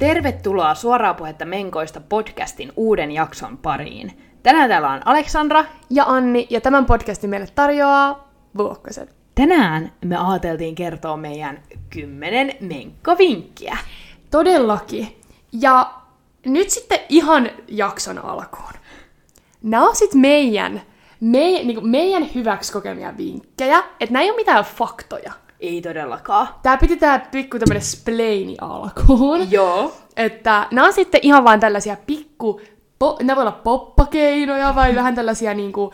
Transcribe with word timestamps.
Tervetuloa 0.00 0.74
Suoraa 0.74 1.14
puhetta 1.14 1.44
Menkoista 1.44 2.00
podcastin 2.00 2.72
uuden 2.76 3.12
jakson 3.12 3.58
pariin. 3.58 4.22
Tänään 4.42 4.68
täällä 4.68 4.90
on 4.90 5.00
Aleksandra. 5.04 5.64
ja 5.90 6.04
Anni, 6.04 6.46
ja 6.50 6.60
tämän 6.60 6.86
podcastin 6.86 7.30
meille 7.30 7.46
tarjoaa 7.54 8.28
Vuokkoset. 8.56 9.14
Tänään 9.34 9.92
me 10.04 10.16
ajateltiin 10.16 10.74
kertoa 10.74 11.16
meidän 11.16 11.62
kymmenen 11.90 12.54
menkkovinkkiä. 12.60 13.78
Todellakin. 14.30 15.20
Ja 15.52 15.94
nyt 16.46 16.70
sitten 16.70 16.98
ihan 17.08 17.50
jakson 17.68 18.18
alkuun. 18.18 18.72
Nämä 19.62 19.88
on 19.88 19.96
sitten 19.96 20.20
meidän, 20.20 20.82
me, 21.20 21.38
niinku 21.38 21.80
meidän 21.80 22.34
hyväksi 22.34 22.72
kokemia 22.72 23.16
vinkkejä, 23.16 23.78
että 24.00 24.12
nämä 24.12 24.22
ei 24.22 24.30
ole 24.30 24.36
mitään 24.36 24.64
faktoja. 24.64 25.32
Ei 25.60 25.82
todellakaan. 25.82 26.48
Tää 26.62 26.76
piti 26.76 26.96
tää 26.96 27.18
pikku 27.18 27.58
tämmönen 27.58 27.82
splaini 27.82 28.56
alkuun. 28.60 29.50
Joo. 29.50 29.96
Että 30.16 30.68
nämä 30.70 30.86
on 30.86 30.92
sitten 30.92 31.20
ihan 31.22 31.44
vain 31.44 31.60
tällaisia 31.60 31.96
pikku, 32.06 32.60
po, 32.98 33.18
nämä 33.22 33.36
voi 33.36 33.42
olla 33.42 33.60
poppakeinoja 33.64 34.74
vai 34.74 34.94
vähän 34.94 35.14
tällaisia 35.14 35.54
niinku, 35.54 35.92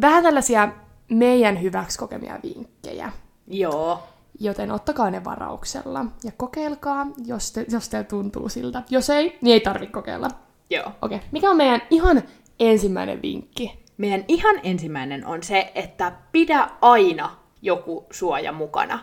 vähän 0.00 0.22
tällaisia 0.22 0.68
meidän 1.08 1.62
hyväksi 1.62 1.98
kokemia 1.98 2.38
vinkkejä. 2.42 3.12
Joo. 3.46 4.02
Joten 4.40 4.70
ottakaa 4.72 5.10
ne 5.10 5.24
varauksella 5.24 6.04
ja 6.24 6.32
kokeilkaa, 6.36 7.06
jos, 7.26 7.52
te, 7.52 7.66
jos 7.70 7.88
teillä 7.88 8.08
tuntuu 8.08 8.48
siltä. 8.48 8.82
Jos 8.90 9.10
ei, 9.10 9.38
niin 9.40 9.52
ei 9.52 9.60
tarvitse 9.60 9.92
kokeilla. 9.92 10.28
Joo. 10.70 10.92
Okei, 11.02 11.16
okay. 11.16 11.28
mikä 11.32 11.50
on 11.50 11.56
meidän 11.56 11.82
ihan 11.90 12.22
ensimmäinen 12.60 13.22
vinkki? 13.22 13.84
Meidän 13.96 14.24
ihan 14.28 14.60
ensimmäinen 14.62 15.26
on 15.26 15.42
se, 15.42 15.72
että 15.74 16.12
pidä 16.32 16.68
aina 16.80 17.30
joku 17.62 18.06
suoja 18.10 18.52
mukana. 18.52 18.98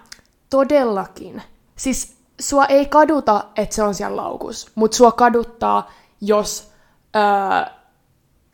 Todellakin. 0.50 1.41
Siis 1.76 2.16
sua 2.41 2.66
ei 2.66 2.86
kaduta, 2.86 3.44
että 3.55 3.76
se 3.76 3.84
on 3.84 3.94
siellä 3.94 4.16
laukus, 4.16 4.72
mutta 4.76 4.98
sua 4.98 5.12
kaduttaa, 5.12 5.91
jos 6.22 6.72
öö, 7.16 7.73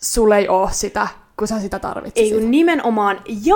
sulla 0.02 0.38
ei 0.38 0.48
ole 0.48 0.70
sitä, 0.72 1.08
kun 1.38 1.48
sä 1.48 1.60
sitä 1.60 1.80
tarvitset. 1.80 2.24
Ei 2.24 2.32
kun 2.32 2.52
nimenomaan, 2.52 3.22
ja 3.46 3.56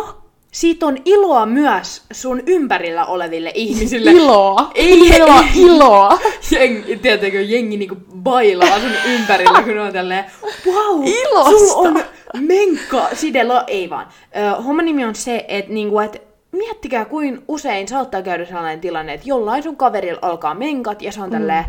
siitä 0.51 0.85
on 0.85 0.97
iloa 1.05 1.45
myös 1.45 2.03
sun 2.13 2.43
ympärillä 2.47 3.05
oleville 3.05 3.51
ihmisille. 3.55 4.11
Iloa. 4.11 4.71
Ei, 4.75 5.01
Nimenomaan 5.01 5.47
iloa. 5.55 6.19
jengi, 6.51 6.97
tiedätkö, 6.97 7.41
jengi 7.41 7.77
niinku 7.77 7.95
bailaa 8.17 8.79
sun 8.79 8.91
ympärillä, 9.05 9.63
kun 9.63 9.77
on 9.79 9.93
tälleen, 9.93 10.25
wow, 10.65 11.03
Ilosta. 11.05 11.51
sulla 11.59 11.89
on 11.89 12.03
menkka 12.39 13.09
sidelo, 13.13 13.63
ei 13.67 13.89
vaan. 13.89 14.07
Ö, 14.37 14.61
homma 14.61 14.81
nimi 14.81 15.05
on 15.05 15.15
se, 15.15 15.45
että 15.47 15.73
niinku, 15.73 15.99
et 15.99 16.21
miettikää 16.57 17.05
kuin 17.05 17.43
usein 17.47 17.87
saattaa 17.87 18.21
käydä 18.21 18.45
sellainen 18.45 18.79
tilanne, 18.79 19.13
että 19.13 19.29
jollain 19.29 19.63
sun 19.63 19.77
kaverilla 19.77 20.19
alkaa 20.21 20.53
menkat 20.53 21.01
ja 21.01 21.11
se 21.11 21.21
on 21.21 21.29
tälleen, 21.29 21.65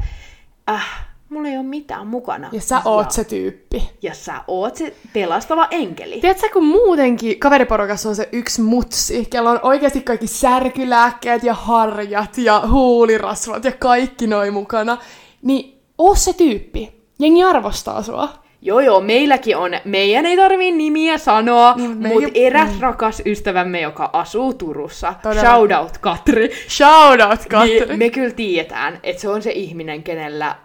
äh, 0.71 1.07
mulla 1.29 1.49
ei 1.49 1.57
ole 1.57 1.67
mitään 1.67 2.07
mukana. 2.07 2.49
Ja 2.53 2.61
sä 2.61 2.83
oot 2.85 3.11
se 3.11 3.25
tyyppi. 3.25 3.91
Ja 4.03 4.15
sä 4.15 4.35
oot 4.47 4.77
se 4.77 4.95
pelastava 5.13 5.69
enkeli. 5.71 6.21
Tiedätkö, 6.21 6.49
kun 6.53 6.67
muutenkin 6.67 7.39
kaveriporukassa 7.39 8.09
on 8.09 8.17
se 8.17 8.29
yksi 8.33 8.63
mutsi, 8.63 9.25
kello 9.31 9.51
on 9.51 9.61
oikeasti 9.63 10.01
kaikki 10.01 10.27
särkylääkkeet 10.27 11.43
ja 11.43 11.55
harjat 11.55 12.39
ja 12.39 12.63
huulirasvat 12.71 13.65
ja 13.65 13.73
kaikki 13.73 14.27
noin 14.27 14.53
mukana, 14.53 14.99
niin 15.43 15.83
oo 15.99 16.15
se 16.15 16.33
tyyppi. 16.33 16.97
Jengi 17.19 17.45
arvostaa 17.45 18.03
sua. 18.03 18.46
Joo 18.63 18.81
joo, 18.81 19.01
meilläkin 19.01 19.57
on, 19.57 19.71
meidän 19.85 20.27
ei 20.27 20.37
tarvii 20.37 20.73
nimiä 20.73 21.19
sanoa, 21.19 21.75
Niin, 21.77 21.99
me 21.99 22.09
mutta 22.09 22.29
ei- 22.35 22.47
eräs 22.47 22.81
rakas 22.81 23.23
ystävämme, 23.27 23.81
joka 23.81 24.11
asuu 24.13 24.55
Turussa, 24.55 25.15
Todella. 25.23 25.43
shout 25.43 25.71
out 25.73 25.99
Katri, 25.99 26.51
Shout 26.69 27.21
out, 27.31 27.41
Katri. 27.51 27.87
niin 27.87 27.99
me 27.99 28.11
kyllä 28.11 28.31
tiedetään, 28.35 29.01
että 29.03 29.23
se 29.23 29.29
on 29.29 29.43
se 29.43 29.51
ihminen, 29.51 30.03
kenellä 30.03 30.57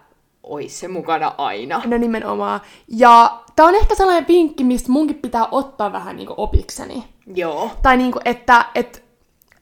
ois 0.42 0.80
se 0.80 0.88
mukana 0.88 1.34
aina. 1.38 1.82
No 1.86 1.98
nimenomaan. 1.98 2.60
Ja 2.88 3.38
tää 3.56 3.66
on 3.66 3.74
ehkä 3.74 3.94
sellainen 3.94 4.28
vinkki, 4.28 4.64
mistä 4.64 4.92
munkin 4.92 5.16
pitää 5.18 5.46
ottaa 5.50 5.92
vähän 5.92 6.16
niinku 6.16 6.34
opikseni. 6.36 7.04
Joo. 7.34 7.70
Tai 7.82 7.96
niinku, 7.96 8.20
että 8.24 8.64
et, 8.74 9.04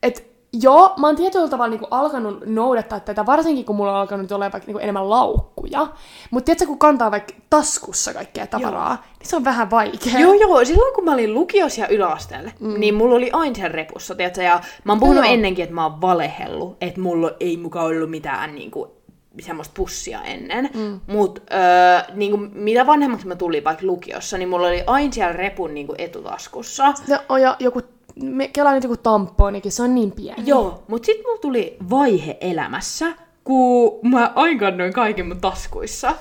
et, 0.02 0.29
joo, 0.52 0.94
mä 0.96 1.06
oon 1.06 1.16
tietyllä 1.16 1.48
tavalla 1.48 1.70
niinku 1.70 1.88
alkanut 1.90 2.46
noudattaa 2.46 3.00
tätä, 3.00 3.26
varsinkin 3.26 3.64
kun 3.64 3.76
mulla 3.76 3.92
on 3.92 3.98
alkanut 3.98 4.32
olla 4.32 4.52
vaikka 4.52 4.66
niinku 4.66 4.78
enemmän 4.78 5.10
laukkuja. 5.10 5.86
Mutta 6.30 6.44
tiedätkö, 6.44 6.66
kun 6.66 6.78
kantaa 6.78 7.10
vaikka 7.10 7.34
taskussa 7.50 8.14
kaikkea 8.14 8.46
tavaraa, 8.46 9.04
niin 9.18 9.28
se 9.28 9.36
on 9.36 9.44
vähän 9.44 9.70
vaikea. 9.70 10.18
Joo, 10.18 10.32
joo, 10.32 10.64
silloin 10.64 10.94
kun 10.94 11.04
mä 11.04 11.12
olin 11.12 11.34
lukiossa 11.34 11.80
ja 11.80 11.88
yläasteella, 11.88 12.50
mm. 12.60 12.80
niin 12.80 12.94
mulla 12.94 13.14
oli 13.14 13.30
aina 13.32 13.54
sen 13.54 13.70
repussa, 13.70 14.14
tiedätkö, 14.14 14.42
ja 14.42 14.60
mä 14.84 14.92
oon 14.92 15.00
puhunut 15.00 15.24
Joo. 15.24 15.34
ennenkin, 15.34 15.62
että 15.62 15.74
mä 15.74 15.86
oon 15.86 16.00
valehellut, 16.00 16.76
että 16.80 17.00
mulla 17.00 17.32
ei 17.40 17.56
mukaan 17.56 17.86
ollut 17.86 18.10
mitään 18.10 18.54
niinku, 18.54 19.00
semmoista 19.40 19.72
pussia 19.76 20.22
ennen. 20.22 20.70
Mm. 20.74 21.00
Mutta 21.06 21.40
öö, 21.54 22.14
niinku, 22.14 22.36
mitä 22.52 22.86
vanhemmaksi 22.86 23.26
mä 23.26 23.36
tulin 23.36 23.64
vaikka 23.64 23.86
lukiossa, 23.86 24.38
niin 24.38 24.48
mulla 24.48 24.66
oli 24.66 24.82
aina 24.86 25.12
siellä 25.12 25.32
repun 25.32 25.74
niinku, 25.74 25.94
etutaskussa. 25.98 26.92
Se 27.06 27.18
on 27.28 27.42
ja 27.42 27.56
joku, 27.58 27.80
me, 28.22 28.48
kelaa 28.48 28.74
nyt 28.74 28.82
joku 28.84 28.96
tamponikin, 28.96 29.72
se 29.72 29.82
on 29.82 29.94
niin 29.94 30.12
pieni. 30.12 30.42
Joo, 30.46 30.82
mutta 30.88 31.06
sitten 31.06 31.24
mulla 31.26 31.40
tuli 31.40 31.76
vaihe 31.90 32.36
elämässä, 32.40 33.06
kun 33.44 33.98
mä 34.02 34.32
aina 34.34 34.60
kannoin 34.60 34.92
kaiken 34.92 35.28
mun 35.28 35.40
taskuissa. 35.40 36.14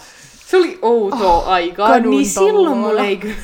Se 0.46 0.58
oli 0.58 0.80
outoa 0.82 1.38
oh, 1.38 1.48
aikaa, 1.48 1.90
kadun 1.90 2.10
niin 2.10 2.26
silloin 2.26 2.78
mulla 2.78 3.04
ei 3.04 3.18
kyllä, 3.18 3.36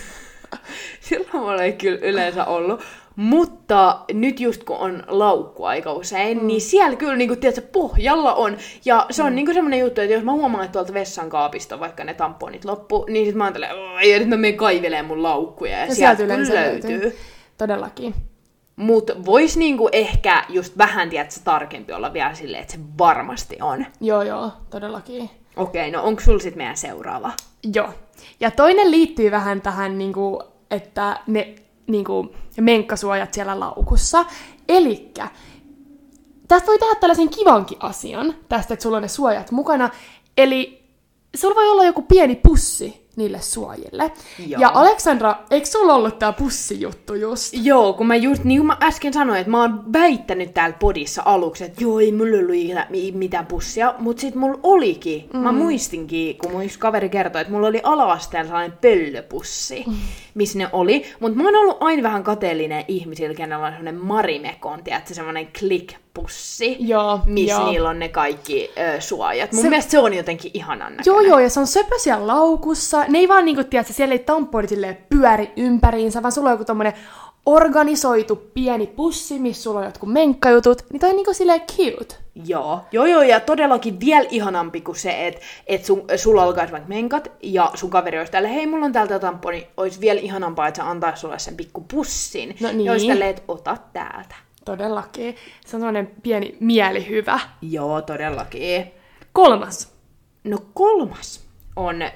silloin 1.09 1.29
mulla 1.33 1.63
ei 1.63 1.73
kyllä 1.73 1.99
yleensä 2.01 2.45
ollut. 2.45 2.81
Mutta 3.15 3.99
nyt 4.13 4.39
just 4.39 4.63
kun 4.63 4.77
on 4.77 5.03
laukku 5.07 5.63
aika 5.65 5.93
usein, 5.93 6.37
mm. 6.37 6.47
niin 6.47 6.61
siellä 6.61 6.95
kyllä 6.95 7.15
niinku, 7.15 7.35
tiedätkö, 7.35 7.61
pohjalla 7.71 8.33
on. 8.33 8.57
Ja 8.85 9.05
se 9.09 9.23
on 9.23 9.31
mm. 9.31 9.35
niinku 9.35 9.53
semmonen 9.53 9.79
juttu, 9.79 10.01
että 10.01 10.13
jos 10.13 10.23
mä 10.23 10.31
huomaan, 10.31 10.65
että 10.65 10.73
tuolta 10.73 10.93
vessan 10.93 11.29
kaapista 11.29 11.79
vaikka 11.79 12.03
ne 12.03 12.13
tamponit 12.13 12.65
loppu, 12.65 13.05
niin 13.09 13.25
sit 13.25 13.35
mä 13.35 13.43
oon 13.43 13.53
tälleen, 13.53 13.75
"Oi, 13.75 14.11
ja 14.11 14.19
nyt 14.19 14.27
mä 14.27 14.37
menen 14.37 14.57
kaivelemaan 14.57 15.05
mun 15.05 15.23
laukkuja. 15.23 15.71
Ja, 15.71 15.85
Ja 15.85 15.95
sieltä 15.95 16.17
sieltä 16.17 16.35
kyllä 16.35 16.61
löytyy. 16.61 16.91
löytyy. 16.91 17.17
Todellakin. 17.57 18.15
Mut 18.75 19.11
vois 19.25 19.57
niinku 19.57 19.89
ehkä 19.91 20.45
just 20.49 20.77
vähän, 20.77 21.09
tiedätkö, 21.09 21.39
tarkempi 21.43 21.93
olla 21.93 22.13
vielä 22.13 22.33
silleen, 22.33 22.61
että 22.61 22.73
se 22.73 22.79
varmasti 22.97 23.57
on. 23.61 23.85
Joo, 24.01 24.21
joo, 24.21 24.51
todellakin. 24.69 25.29
Okei, 25.55 25.91
no 25.91 26.03
onko 26.03 26.21
sulla 26.21 26.39
sit 26.39 26.55
meidän 26.55 26.77
seuraava? 26.77 27.31
Joo. 27.73 27.89
Ja 28.39 28.51
toinen 28.51 28.91
liittyy 28.91 29.31
vähän 29.31 29.61
tähän, 29.61 29.97
niinku, 29.97 30.43
että 30.71 31.19
ne 31.27 31.55
niinku, 31.87 32.35
menkkasuojat 32.61 33.33
siellä 33.33 33.59
laukussa. 33.59 34.25
Elikkä, 34.69 35.27
tästä 36.47 36.67
voi 36.67 36.79
tehdä 36.79 36.95
tällaisen 36.95 37.29
kivankin 37.29 37.77
asian, 37.81 38.35
tästä, 38.49 38.73
että 38.73 38.83
sulla 38.83 38.97
on 38.97 39.01
ne 39.03 39.07
suojat 39.07 39.51
mukana. 39.51 39.89
Eli 40.37 40.83
sulla 41.35 41.55
voi 41.55 41.69
olla 41.69 41.83
joku 41.83 42.01
pieni 42.01 42.35
pussi 42.35 43.04
niille 43.15 43.41
suojille. 43.41 44.11
Joo. 44.47 44.61
Ja 44.61 44.71
Aleksandra, 44.73 45.35
eikö 45.51 45.67
sulla 45.67 45.93
ollut 45.93 46.19
tää 46.19 46.33
pussijuttu 46.33 47.13
just? 47.13 47.53
Joo, 47.53 47.93
kun 47.93 48.07
mä 48.07 48.15
just, 48.15 48.43
niin 48.43 48.59
kuin 48.59 48.67
mä 48.67 48.77
äsken 48.81 49.13
sanoin, 49.13 49.39
että 49.39 49.51
mä 49.51 49.61
oon 49.61 49.93
väittänyt 49.93 50.53
täällä 50.53 50.77
podissa 50.79 51.21
aluksi, 51.25 51.63
että 51.63 51.83
joo, 51.83 51.99
ei 51.99 52.11
mulla 52.11 52.37
ollut 52.37 52.55
ikinä 52.55 52.87
mitään 53.13 53.45
pussia, 53.45 53.93
mutta 53.99 54.21
sit 54.21 54.35
mulla 54.35 54.59
olikin. 54.63 55.29
Mm. 55.33 55.39
Mä 55.39 55.51
muistinkin, 55.51 56.37
kun 56.37 56.51
mun 56.51 56.65
yksi 56.65 56.79
kaveri 56.79 57.09
kertoi, 57.09 57.41
että 57.41 57.53
mulla 57.53 57.67
oli 57.67 57.81
ala-asteella 57.83 58.47
sellainen 58.47 58.77
pöllöpussi, 58.81 59.83
mm. 59.87 59.93
missä 60.35 60.57
ne 60.57 60.69
oli. 60.71 61.03
Mutta 61.19 61.37
mä 61.37 61.43
oon 61.43 61.55
ollut 61.55 61.77
aina 61.79 62.03
vähän 62.03 62.23
kateellinen 62.23 62.85
ihmisillä, 62.87 63.35
kenellä 63.35 63.65
on 63.65 63.71
semmonen 63.71 63.95
marimekon, 63.95 64.83
tiedätkö, 64.83 65.13
semmonen 65.13 65.47
click-pussi, 65.47 66.75
Joo, 66.79 67.19
missä 67.25 67.55
joo. 67.55 67.71
niillä 67.71 67.89
on 67.89 67.99
ne 67.99 68.09
kaikki 68.09 68.71
ö, 68.77 69.01
suojat. 69.01 69.51
Mun 69.51 69.61
Se- 69.61 69.69
mielestä 69.69 69.91
se 69.91 69.99
on 69.99 70.13
jotenkin 70.13 70.51
ihanan 70.53 70.79
näköinen. 70.97 71.05
Joo, 71.05 71.19
joo, 71.21 71.39
ja 71.39 71.49
se 71.49 71.59
on 71.59 71.67
söpö 71.67 71.95
siellä 71.97 72.27
laukussa. 72.27 73.05
Ne 73.07 73.17
ei 73.17 73.27
vaan 73.27 73.45
niinku, 73.45 73.63
tiedätkö, 73.63 73.93
siellä 73.93 74.13
ei 74.13 74.19
silleen 74.67 74.97
pyöri 75.09 75.51
ympäriinsä, 75.57 76.21
vaan 76.21 76.31
sulla 76.31 76.49
on 76.49 76.53
joku 76.53 76.65
tommonen 76.65 76.93
organisoitu 77.45 78.35
pieni 78.35 78.87
pussi, 78.87 79.39
missä 79.39 79.63
sulla 79.63 79.79
on 79.79 79.85
jotkut 79.85 80.11
menkkajutut, 80.11 80.85
niin 80.91 80.99
toi 80.99 81.09
on 81.09 81.15
niinku 81.15 81.33
silleen 81.33 81.61
cute. 81.61 82.15
Joo, 82.45 82.81
joo, 82.91 83.05
joo, 83.05 83.21
ja 83.21 83.39
todellakin 83.39 83.99
vielä 83.99 84.27
ihanampi 84.31 84.81
kuin 84.81 84.95
se, 84.95 85.27
että 85.27 85.41
et 85.67 85.85
sun, 85.85 86.05
sulla 86.15 86.43
alkaisi 86.43 86.71
vaikka 86.71 86.89
menkat, 86.89 87.31
ja 87.43 87.71
sun 87.73 87.89
kaveri 87.89 88.17
olisi 88.17 88.31
tälle, 88.31 88.53
hei, 88.53 88.67
mulla 88.67 88.85
on 88.85 88.91
täältä 88.91 89.19
tamponi, 89.19 89.67
olisi 89.77 90.01
vielä 90.01 90.19
ihanampaa, 90.19 90.67
että 90.67 90.81
se 90.81 90.87
antaisi 90.87 91.19
sulle 91.21 91.39
sen 91.39 91.57
pikku 91.57 91.81
pussin. 91.81 92.55
No 92.59 92.67
Ja 92.67 92.73
niin. 92.73 92.91
olisi 92.91 93.07
tälleen, 93.07 93.29
että 93.29 93.41
ota 93.47 93.77
täältä. 93.93 94.35
Todellakin. 94.65 95.35
Se 95.65 95.77
on 95.77 95.81
semmoinen 95.81 96.11
pieni 96.23 96.57
mielihyvä. 96.59 97.39
Joo, 97.61 98.01
todellakin. 98.01 98.91
Kolmas. 99.33 99.93
No 100.43 100.57
kolmas 100.73 101.45
on 101.75 102.01
ö, 102.01 102.09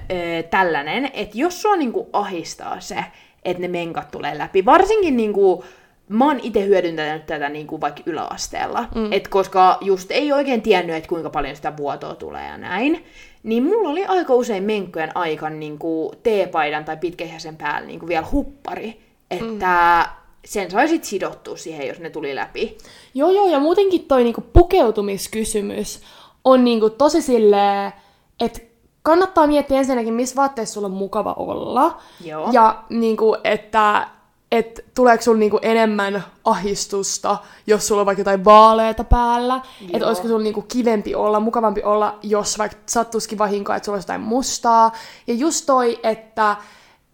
tällainen, 0.50 1.10
että 1.14 1.38
jos 1.38 1.62
sua 1.62 1.76
niinku 1.76 2.08
ahistaa 2.12 2.80
se, 2.80 3.04
että 3.44 3.60
ne 3.60 3.68
menkat 3.68 4.10
tulee 4.10 4.38
läpi, 4.38 4.64
varsinkin 4.64 5.16
niinku, 5.16 5.64
mä 6.08 6.26
oon 6.26 6.40
itse 6.42 6.64
hyödyntänyt 6.64 7.26
tätä 7.26 7.48
niinku 7.48 7.80
vaikka 7.80 8.02
yläasteella, 8.06 8.84
mm. 8.94 9.12
et 9.12 9.28
koska 9.28 9.78
just 9.80 10.10
ei 10.10 10.32
oikein 10.32 10.62
tiennyt, 10.62 10.96
että 10.96 11.08
kuinka 11.08 11.30
paljon 11.30 11.56
sitä 11.56 11.76
vuotoa 11.76 12.14
tulee 12.14 12.46
ja 12.46 12.58
näin, 12.58 13.04
niin 13.42 13.62
mulla 13.62 13.88
oli 13.88 14.04
aika 14.04 14.34
usein 14.34 14.64
menkkojen 14.64 15.16
aikan 15.16 15.60
niinku 15.60 16.12
teepaidan 16.22 16.84
tai 16.84 16.96
pitkäikäisen 16.96 17.56
päällä 17.56 17.86
niinku 17.86 18.08
vielä 18.08 18.26
huppari, 18.32 19.00
että 19.30 20.06
mm. 20.06 20.12
sen 20.44 20.70
saisit 20.70 21.04
sidottua 21.04 21.56
siihen, 21.56 21.88
jos 21.88 21.98
ne 21.98 22.10
tuli 22.10 22.34
läpi. 22.34 22.78
Joo, 23.14 23.30
joo, 23.30 23.48
ja 23.48 23.60
muutenkin 23.60 24.04
toi 24.04 24.24
niinku 24.24 24.44
pukeutumiskysymys 24.52 26.00
on 26.44 26.64
niinku 26.64 26.90
tosi 26.90 27.22
silleen, 27.22 27.92
että 28.40 28.69
kannattaa 29.10 29.46
miettiä 29.46 29.78
ensinnäkin, 29.78 30.14
missä 30.14 30.36
vaatteissa 30.36 30.74
sulla 30.74 30.86
on 30.86 30.92
mukava 30.92 31.32
olla. 31.32 32.00
Joo. 32.24 32.48
Ja 32.52 32.84
niin 32.88 33.16
kuin, 33.16 33.38
että 33.44 34.06
et 34.52 34.84
tuleeko 34.94 35.22
sulla 35.22 35.38
niinku 35.38 35.58
enemmän 35.62 36.24
ahistusta, 36.44 37.38
jos 37.66 37.86
sulla 37.86 38.02
on 38.02 38.06
vaikka 38.06 38.20
jotain 38.20 38.44
vaaleita 38.44 39.04
päällä, 39.04 39.60
että 39.92 40.06
olisiko 40.06 40.28
sulla 40.28 40.42
niinku 40.42 40.62
kivempi 40.62 41.14
olla, 41.14 41.40
mukavampi 41.40 41.82
olla, 41.82 42.18
jos 42.22 42.58
vaikka 42.58 42.78
sattuisikin 42.86 43.38
vahinkoa, 43.38 43.76
että 43.76 43.84
sulla 43.84 43.96
olisi 43.96 44.04
jotain 44.04 44.20
mustaa. 44.20 44.92
Ja 45.26 45.34
just 45.34 45.66
toi, 45.66 46.00
että 46.02 46.56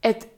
et 0.05 0.37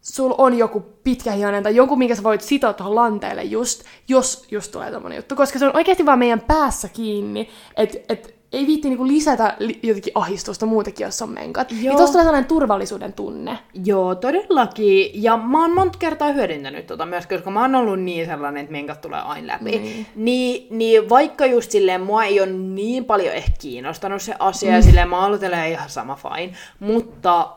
sulla 0.00 0.34
on 0.38 0.58
joku 0.58 0.80
pitkähihainen 0.80 1.62
tai 1.62 1.76
joku, 1.76 1.96
minkä 1.96 2.14
sä 2.14 2.22
voit 2.22 2.40
sitoa 2.40 2.72
tuohon 2.72 2.94
lanteelle 2.94 3.42
just, 3.42 3.82
jos 4.08 4.46
just 4.50 4.72
tulee 4.72 4.92
tommonen 4.92 5.16
juttu. 5.16 5.36
Koska 5.36 5.58
se 5.58 5.66
on 5.66 5.76
oikeasti 5.76 6.06
vaan 6.06 6.18
meidän 6.18 6.40
päässä 6.40 6.88
kiinni, 6.88 7.48
että 7.76 7.98
et, 8.08 8.35
ei 8.56 8.66
viitti 8.66 8.88
niinku 8.88 9.06
lisätä 9.06 9.56
li- 9.58 9.80
jotenkin 9.82 10.12
ahistusta 10.14 10.66
muutenkin, 10.66 11.04
jos 11.04 11.22
on 11.22 11.30
menkat. 11.30 11.72
Joo. 11.72 11.80
Niin 11.80 11.90
tosta 11.90 12.12
tulee 12.12 12.24
sellainen 12.24 12.48
turvallisuuden 12.48 13.12
tunne. 13.12 13.58
Joo, 13.84 14.14
todellakin. 14.14 15.22
Ja 15.22 15.36
mä 15.36 15.60
oon 15.62 15.74
monta 15.74 15.98
kertaa 15.98 16.32
hyödyntänyt 16.32 16.86
tota 16.86 17.06
myös, 17.06 17.26
koska 17.26 17.50
mä 17.50 17.62
oon 17.62 17.74
ollut 17.74 18.00
niin 18.00 18.26
sellainen, 18.26 18.60
että 18.60 18.72
menkat 18.72 19.00
tulee 19.00 19.20
aina 19.20 19.46
läpi. 19.46 19.78
Niin. 19.78 20.06
Niin, 20.16 20.66
niin 20.70 21.08
vaikka 21.08 21.46
just 21.46 21.70
silleen 21.70 22.00
mua 22.00 22.24
ei 22.24 22.40
ole 22.40 22.50
niin 22.50 23.04
paljon 23.04 23.34
ehkä 23.34 23.52
kiinnostanut 23.60 24.22
se 24.22 24.34
asia, 24.38 24.70
mm. 24.70 24.76
ja 24.76 24.82
silleen 24.82 25.08
mä 25.08 25.26
oon 25.26 25.38
ihan 25.70 25.90
sama 25.90 26.16
fine, 26.16 26.52
mutta 26.80 27.48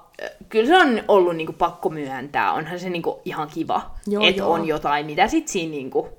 kyllä 0.50 0.68
se 0.68 0.78
on 0.78 1.04
ollut 1.08 1.36
niinku 1.36 1.54
pakko 1.54 1.90
myöntää. 1.90 2.54
Onhan 2.54 2.80
se 2.80 2.90
niinku 2.90 3.22
ihan 3.26 3.48
kiva, 3.54 3.82
että 4.28 4.46
on 4.46 4.68
jotain, 4.68 5.06
mitä 5.06 5.28
sit 5.28 5.48
siinä 5.48 5.72
niinku 5.72 6.19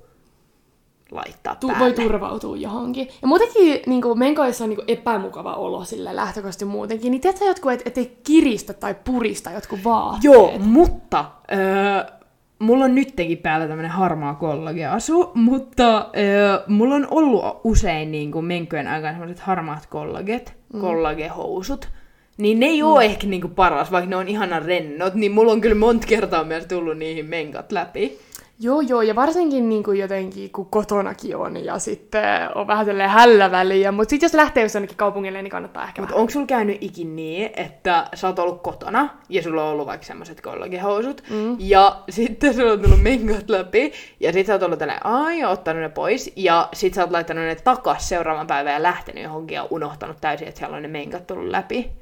laittaa 1.11 1.55
tu- 1.55 1.71
Voi 1.79 1.93
turvautua 1.93 2.57
johonkin. 2.57 3.07
Ja 3.21 3.27
muutenkin 3.27 3.79
niin 3.85 4.01
kuin, 4.01 4.19
menkoissa 4.19 4.63
on 4.63 4.69
niin 4.69 4.77
kuin, 4.77 4.91
epämukava 4.91 5.53
olo 5.53 5.85
sille 5.85 6.15
lähtökohtaisesti 6.15 6.65
muutenkin. 6.65 7.11
Niin 7.11 7.21
tiedätkö 7.21 7.45
jotkut, 7.45 7.71
et, 7.71 7.81
ettei 7.85 8.17
kiristä 8.23 8.73
tai 8.73 8.95
purista 9.03 9.51
jotkut 9.51 9.79
vaatteet? 9.83 10.23
Joo, 10.23 10.51
mutta... 10.59 11.25
Öö, 11.51 12.21
mulla 12.59 12.85
on 12.85 12.95
nytkin 12.95 13.37
päällä 13.37 13.67
tämmönen 13.67 13.91
harmaa 13.91 14.35
kollageasu, 14.35 15.31
mutta 15.33 16.09
öö, 16.17 16.59
mulla 16.67 16.95
on 16.95 17.07
ollut 17.11 17.43
usein 17.63 18.11
niin 18.11 18.31
kuin 18.31 18.45
menkojen 18.45 18.87
aikana 18.87 19.11
semmoiset 19.11 19.39
harmaat 19.39 19.85
kollaget, 19.85 20.53
mm. 20.73 20.81
kollagehousut. 20.81 21.89
Niin 22.37 22.59
ne 22.59 22.65
ei 22.65 22.81
mm. 22.81 22.87
ole 22.87 23.05
ehkä 23.05 23.27
niinku 23.27 23.47
paras, 23.47 23.91
vaikka 23.91 24.09
ne 24.09 24.15
on 24.15 24.27
ihanan 24.27 24.65
rennot, 24.65 25.13
niin 25.13 25.31
mulla 25.31 25.51
on 25.51 25.61
kyllä 25.61 25.75
monta 25.75 26.07
kertaa 26.07 26.43
myös 26.43 26.65
tullut 26.65 26.97
niihin 26.97 27.25
menkat 27.25 27.71
läpi. 27.71 28.19
Joo, 28.63 28.81
joo, 28.81 29.01
ja 29.01 29.15
varsinkin 29.15 29.69
niin 29.69 29.83
kuin 29.83 29.99
jotenkin, 29.99 30.51
kun 30.51 30.65
kotonakin 30.65 31.37
on, 31.37 31.65
ja 31.65 31.79
sitten 31.79 32.23
on 32.55 32.67
vähän 32.67 32.85
tälleen 32.85 33.09
hällä 33.09 33.51
väliä, 33.51 33.91
mutta 33.91 34.09
sitten 34.09 34.27
jos 34.27 34.33
lähtee 34.33 34.67
jonnekin 34.73 34.97
kaupungille, 34.97 35.41
niin 35.41 35.51
kannattaa 35.51 35.83
ehkä 35.83 36.01
Mutta 36.01 36.15
onko 36.15 36.31
sulla 36.31 36.45
käynyt 36.45 36.77
ikin 36.81 37.15
niin, 37.15 37.49
että 37.55 38.07
sä 38.13 38.27
oot 38.27 38.39
ollut 38.39 38.61
kotona, 38.61 39.09
ja 39.29 39.43
sulla 39.43 39.63
on 39.63 39.71
ollut 39.71 39.87
vaikka 39.87 40.07
semmoiset 40.07 40.41
kollagehousut, 40.41 41.23
mm. 41.29 41.55
ja 41.59 42.03
sitten 42.09 42.53
sulla 42.53 42.71
on 42.71 42.81
tullut 42.81 43.01
menkat 43.01 43.49
läpi, 43.49 43.93
ja 44.19 44.33
sitten 44.33 44.45
sä 44.45 44.53
oot 44.53 44.63
ollut 44.63 44.79
tälleen, 44.79 45.05
ai, 45.05 45.43
ottanut 45.43 45.81
ne 45.81 45.89
pois, 45.89 46.33
ja 46.35 46.69
sitten 46.73 46.95
sä 46.95 47.01
oot 47.01 47.11
laittanut 47.11 47.43
ne 47.43 47.55
takas 47.55 48.09
seuraavan 48.09 48.47
päivän 48.47 48.73
ja 48.73 48.83
lähtenyt 48.83 49.23
johonkin 49.23 49.55
ja 49.55 49.67
unohtanut 49.69 50.17
täysin, 50.21 50.47
että 50.47 50.59
siellä 50.59 50.75
on 50.75 50.81
ne 50.81 50.87
menkat 50.87 51.27
tullut 51.27 51.49
läpi. 51.49 52.00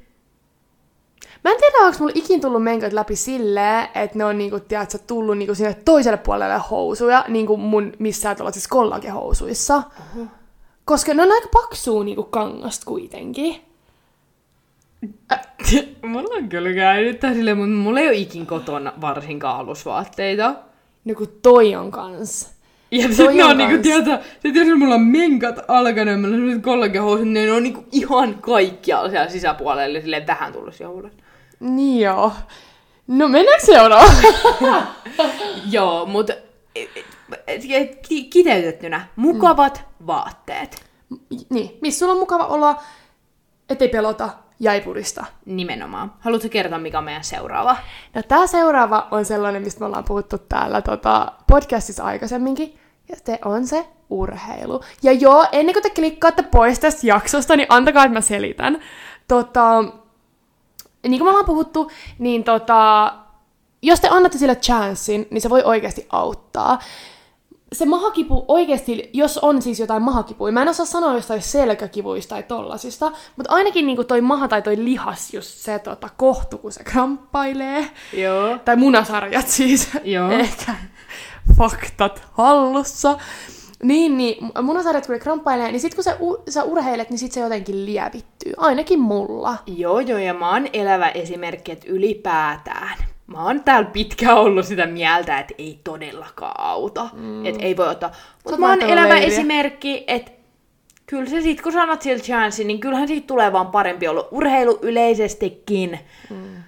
Mä 1.43 1.51
en 1.51 1.57
tiedä, 1.59 1.77
onko 1.85 1.97
mulla 1.99 2.11
ikin 2.15 2.41
tullut 2.41 2.63
menkat 2.63 2.93
läpi 2.93 3.15
silleen, 3.15 3.87
että 3.95 4.17
ne 4.17 4.25
on 4.25 4.37
niinku, 4.37 4.59
tiedätkö, 4.59 4.97
tullut 5.07 5.37
niinku 5.37 5.55
sinne 5.55 5.73
toiselle 5.85 6.17
puolelle 6.17 6.57
housuja, 6.71 7.25
niinku 7.27 7.57
mun 7.57 7.93
missään 7.99 8.35
tuollaisissa 8.35 8.69
kollagehousuissa. 8.69 9.77
Uh-huh. 9.77 10.27
Koska 10.85 11.13
ne 11.13 11.23
on 11.23 11.31
aika 11.31 11.47
paksua 11.53 12.03
niinku 12.03 12.23
kangasta 12.23 12.85
kuitenkin. 12.85 13.55
Äh, 15.31 15.41
mulla 16.01 16.35
on 16.35 16.49
kyllä 16.49 16.73
käynyt 16.73 17.21
silleen, 17.21 17.57
mutta 17.57 17.75
mulla 17.75 17.99
ei 17.99 18.07
ole 18.07 18.15
ikin 18.15 18.45
kotona 18.45 18.93
varsinkaan 19.01 19.59
alusvaatteita. 19.59 20.55
No 21.05 21.15
kun 21.15 21.27
toi 21.41 21.75
on 21.75 21.91
kans. 21.91 22.59
Ja 22.91 23.07
sitten 23.07 23.37
ne 23.37 23.45
on 23.45 23.57
niinku, 23.57 23.83
tiedätkö, 23.83 24.19
sit 24.39 24.55
jos 24.55 24.77
mulla 24.77 24.95
on 24.95 25.01
menkat 25.01 25.59
alkanut, 25.67 26.21
mulla 26.21 26.27
on 26.27 26.39
sellaiset 26.39 26.63
kollagehousut, 26.63 27.27
niin 27.27 27.45
ne 27.45 27.51
on 27.51 27.63
niinku 27.63 27.85
ihan 27.91 28.35
kaikkialla 28.41 29.09
siellä 29.09 29.29
sisäpuolella, 29.29 30.01
silleen 30.01 30.27
vähän 30.27 30.53
tullut 30.53 30.79
joulussa. 30.79 31.28
Niin 31.59 32.01
joo. 32.01 32.31
No 33.07 33.27
mennäänkö 33.27 33.65
seuraavaan? 33.65 34.15
joo, 35.71 36.05
mutta 36.05 36.33
kiteytettynä, 38.29 39.07
mukavat 39.15 39.85
mm. 39.99 40.07
vaatteet. 40.07 40.85
Niin, 41.49 41.77
missä 41.81 41.99
sulla 41.99 42.13
on 42.13 42.19
mukava 42.19 42.45
olla, 42.45 42.81
ettei 43.69 43.87
pelota 43.87 44.29
ja 44.59 44.73
ei 44.73 44.81
purista. 44.81 45.25
Nimenomaan. 45.45 46.13
Haluatko 46.19 46.49
kertoa, 46.49 46.79
mikä 46.79 46.97
on 46.97 47.03
meidän 47.03 47.23
seuraava? 47.23 47.77
No 48.13 48.23
tämä 48.23 48.47
seuraava 48.47 49.07
on 49.11 49.25
sellainen, 49.25 49.61
mistä 49.61 49.79
me 49.79 49.85
ollaan 49.85 50.03
puhuttu 50.03 50.37
täällä 50.37 50.81
tota, 50.81 51.31
podcastissa 51.47 52.03
aikaisemminkin. 52.03 52.79
Ja 53.09 53.15
se 53.25 53.39
on 53.45 53.67
se 53.67 53.85
urheilu. 54.09 54.83
Ja 55.03 55.11
joo, 55.11 55.47
ennen 55.51 55.73
kuin 55.73 55.83
te 55.83 55.89
klikkaatte 55.89 56.43
pois 56.43 56.79
tästä 56.79 57.07
jaksosta, 57.07 57.55
niin 57.55 57.67
antakaa, 57.69 58.05
että 58.05 58.13
mä 58.13 58.21
selitän. 58.21 58.81
Tota, 59.27 59.83
niin 61.03 61.19
kuin 61.19 61.23
me 61.25 61.29
ollaan 61.29 61.45
puhuttu, 61.45 61.91
niin 62.19 62.43
tota, 62.43 63.13
jos 63.81 63.99
te 63.99 64.07
annatte 64.11 64.37
sille 64.37 64.55
chanssin, 64.55 65.27
niin 65.31 65.41
se 65.41 65.49
voi 65.49 65.63
oikeasti 65.63 66.07
auttaa. 66.09 66.79
Se 67.73 67.85
mahakipu 67.85 68.45
oikeasti, 68.47 69.09
jos 69.13 69.37
on 69.37 69.61
siis 69.61 69.79
jotain 69.79 70.01
mahakipuja, 70.01 70.51
mä 70.51 70.61
en 70.61 70.67
osaa 70.67 70.85
sanoa 70.85 71.13
jostain 71.13 71.41
selkäkivuista 71.41 72.29
tai 72.29 72.43
tollasista, 72.43 73.11
mutta 73.35 73.53
ainakin 73.53 73.87
niinku 73.87 74.03
toi 74.03 74.21
maha 74.21 74.47
tai 74.47 74.61
toi 74.61 74.83
lihas, 74.83 75.33
just 75.33 75.49
se 75.49 75.79
tota, 75.79 76.09
kohtu, 76.17 76.57
kun 76.57 76.71
se 76.71 76.83
kramppailee. 76.83 77.89
Joo. 78.13 78.57
Tai 78.65 78.75
munasarjat 78.75 79.47
siis. 79.47 79.89
Joo. 80.03 80.31
Ehkä 80.39 80.75
faktat 81.57 82.23
hallussa. 82.31 83.17
Niin, 83.83 84.17
niin. 84.17 84.37
Munasarjat 84.61 85.05
kun 85.05 85.13
ne 85.13 85.19
kramppailee, 85.19 85.71
niin 85.71 85.79
sit 85.79 85.95
kun 85.95 86.03
sä, 86.03 86.17
u- 86.21 86.43
sä 86.49 86.63
urheilet, 86.63 87.09
niin 87.09 87.17
sit 87.17 87.31
se 87.31 87.39
jotenkin 87.39 87.85
lievittyy. 87.85 88.53
Ainakin 88.57 88.99
mulla. 88.99 89.55
Joo, 89.67 89.99
joo, 89.99 90.19
ja 90.19 90.33
mä 90.33 90.53
oon 90.53 90.67
elävä 90.73 91.09
esimerkki, 91.09 91.71
että 91.71 91.85
ylipäätään. 91.89 92.97
Mä 93.27 93.43
oon 93.43 93.63
täällä 93.63 93.89
pitkään 93.89 94.37
ollut 94.37 94.65
sitä 94.65 94.85
mieltä, 94.85 95.39
että 95.39 95.53
ei 95.57 95.79
todellakaan 95.83 96.59
auta. 96.59 97.09
Mm. 97.13 97.45
Että 97.45 97.63
ei 97.63 97.77
voi 97.77 97.87
ottaa. 97.87 98.11
Mutta 98.43 98.59
mä 98.59 98.69
oon 98.69 98.81
elävä 98.81 99.09
leiriä. 99.09 99.27
esimerkki, 99.27 100.03
että 100.07 100.31
kyllä 101.05 101.29
se 101.29 101.41
sit, 101.41 101.61
kun 101.61 101.71
sanot 101.71 102.01
sillä 102.01 102.23
chanssin, 102.23 102.67
niin 102.67 102.79
kyllähän 102.79 103.07
siitä 103.07 103.27
tulee 103.27 103.53
vaan 103.53 103.67
parempi 103.67 104.07
olla. 104.07 104.27
Urheilu 104.31 104.79
yleisestikin 104.81 105.99
mm. 106.29 106.63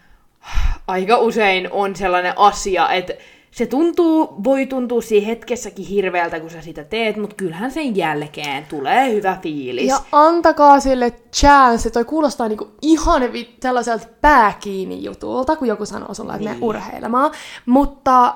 aika 0.87 1.17
usein 1.17 1.71
on 1.71 1.95
sellainen 1.95 2.33
asia, 2.35 2.89
että 2.89 3.13
se 3.51 3.65
tuntuu, 3.65 4.35
voi 4.43 4.65
tuntua 4.65 5.01
siinä 5.01 5.27
hetkessäkin 5.27 5.85
hirveältä, 5.85 6.39
kun 6.39 6.49
sä 6.49 6.61
sitä 6.61 6.83
teet, 6.83 7.17
mutta 7.17 7.35
kyllähän 7.35 7.71
sen 7.71 7.95
jälkeen 7.95 8.65
tulee 8.65 9.13
hyvä 9.13 9.37
fiilis. 9.41 9.87
Ja 9.87 9.99
antakaa 10.11 10.79
sille 10.79 11.13
chance, 11.33 11.89
toi 11.89 12.05
kuulostaa 12.05 12.47
niinku 12.47 12.67
ihan 12.81 13.21
sellaiselta 13.61 14.07
pääkiinni 14.21 15.03
jutulta, 15.03 15.55
kun 15.55 15.67
joku 15.67 15.85
sanoo 15.85 16.13
sulle, 16.13 16.33
että 16.33 16.49
niin. 16.49 16.63
urheilemaan. 16.63 17.31
Mutta 17.65 18.35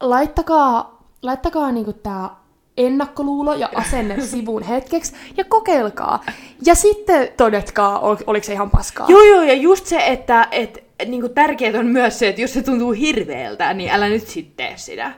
laittakaa, 0.00 1.04
laittakaa 1.22 1.72
niinku 1.72 1.92
tää 1.92 2.30
ennakkoluulo 2.76 3.54
ja 3.54 3.68
asenne 3.74 4.20
sivuun 4.26 4.62
hetkeksi 4.62 5.12
ja 5.36 5.44
kokeilkaa. 5.44 6.24
Ja 6.66 6.74
sitten 6.74 7.28
todetkaa, 7.36 7.98
ol, 7.98 8.16
oliko 8.26 8.44
se 8.44 8.52
ihan 8.52 8.70
paskaa. 8.70 9.06
Joo, 9.08 9.22
joo, 9.22 9.42
ja 9.42 9.54
just 9.54 9.86
se, 9.86 10.06
että 10.06 10.48
et, 10.50 10.84
niin 11.06 11.20
kuin 11.20 11.34
tärkeää 11.34 11.78
on 11.78 11.86
myös 11.86 12.18
se, 12.18 12.28
että 12.28 12.40
jos 12.40 12.52
se 12.52 12.62
tuntuu 12.62 12.92
hirveältä, 12.92 13.74
niin 13.74 13.90
älä 13.90 14.08
nyt 14.08 14.28
sitten 14.28 14.56
tee 14.56 14.76
sitä. 14.76 15.12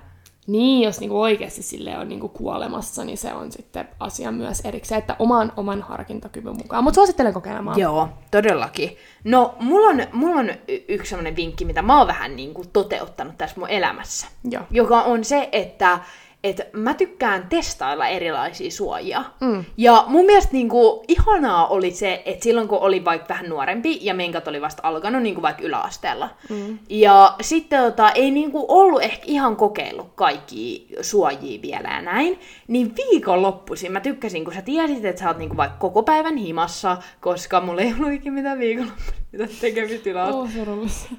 Niin, 0.46 0.82
jos 0.82 1.00
niinku 1.00 1.20
oikeasti 1.20 1.62
sille 1.62 1.98
on 1.98 2.08
niinku 2.08 2.28
kuolemassa, 2.28 3.04
niin 3.04 3.18
se 3.18 3.32
on 3.32 3.52
sitten 3.52 3.88
asia 4.00 4.32
myös 4.32 4.60
erikseen, 4.60 4.98
että 4.98 5.16
oman, 5.18 5.52
oman 5.56 5.82
harkintakyvyn 5.82 6.56
mukaan. 6.56 6.84
Mutta 6.84 6.94
suosittelen 6.94 7.32
kokeilemaan. 7.32 7.78
Joo, 7.78 8.08
todellakin. 8.30 8.96
No, 9.24 9.54
mulla 9.60 9.86
on, 9.86 10.06
mulla 10.12 10.40
on 10.40 10.50
y- 10.68 10.84
yksi 10.88 11.10
sellainen 11.10 11.36
vinkki, 11.36 11.64
mitä 11.64 11.82
mä 11.82 11.98
oon 11.98 12.06
vähän 12.06 12.36
niinku 12.36 12.64
toteuttanut 12.72 13.38
tässä 13.38 13.60
mun 13.60 13.68
elämässä. 13.68 14.26
Joo. 14.50 14.62
Joka 14.70 15.02
on 15.02 15.24
se, 15.24 15.48
että 15.52 15.98
että 16.44 16.66
mä 16.72 16.94
tykkään 16.94 17.46
testailla 17.48 18.08
erilaisia 18.08 18.70
suojia. 18.70 19.24
Mm. 19.40 19.64
Ja 19.76 20.04
mun 20.06 20.26
mielestä 20.26 20.52
niinku, 20.52 21.04
ihanaa 21.08 21.66
oli 21.66 21.90
se, 21.90 22.22
että 22.26 22.44
silloin 22.44 22.68
kun 22.68 22.78
oli 22.78 23.04
vaikka 23.04 23.28
vähän 23.28 23.48
nuorempi 23.48 23.98
ja 24.02 24.14
menkat 24.14 24.48
oli 24.48 24.60
vasta 24.60 24.82
alkanut 24.84 25.22
niinku 25.22 25.42
vaikka 25.42 25.62
yläasteella. 25.62 26.30
Mm. 26.50 26.78
Ja 26.88 27.34
sitten 27.40 27.82
tota, 27.82 28.10
ei 28.10 28.30
niinku 28.30 28.64
ollut 28.68 29.02
ehkä 29.02 29.24
ihan 29.26 29.56
kokeillut 29.56 30.12
kaikki 30.14 30.86
suojia 31.00 31.62
vielä 31.62 31.88
ja 31.88 32.02
näin. 32.02 32.38
Niin 32.68 32.92
viikonloppuisin 32.96 33.92
mä 33.92 34.00
tykkäsin, 34.00 34.44
kun 34.44 34.54
sä 34.54 34.62
tiesit, 34.62 35.04
että 35.04 35.20
sä 35.20 35.28
oot 35.28 35.38
niinku 35.38 35.56
vaikka 35.56 35.78
koko 35.78 36.02
päivän 36.02 36.36
himassa, 36.36 36.96
koska 37.20 37.60
mulla 37.60 37.82
ei 37.82 37.94
ollut 37.98 38.12
ikinä 38.12 38.34
mitään 38.34 38.58
viikonloppuisin 38.58 39.21
Mitä 39.32 39.46
tekemistilat? 39.60 40.34
Oh. 40.34 40.48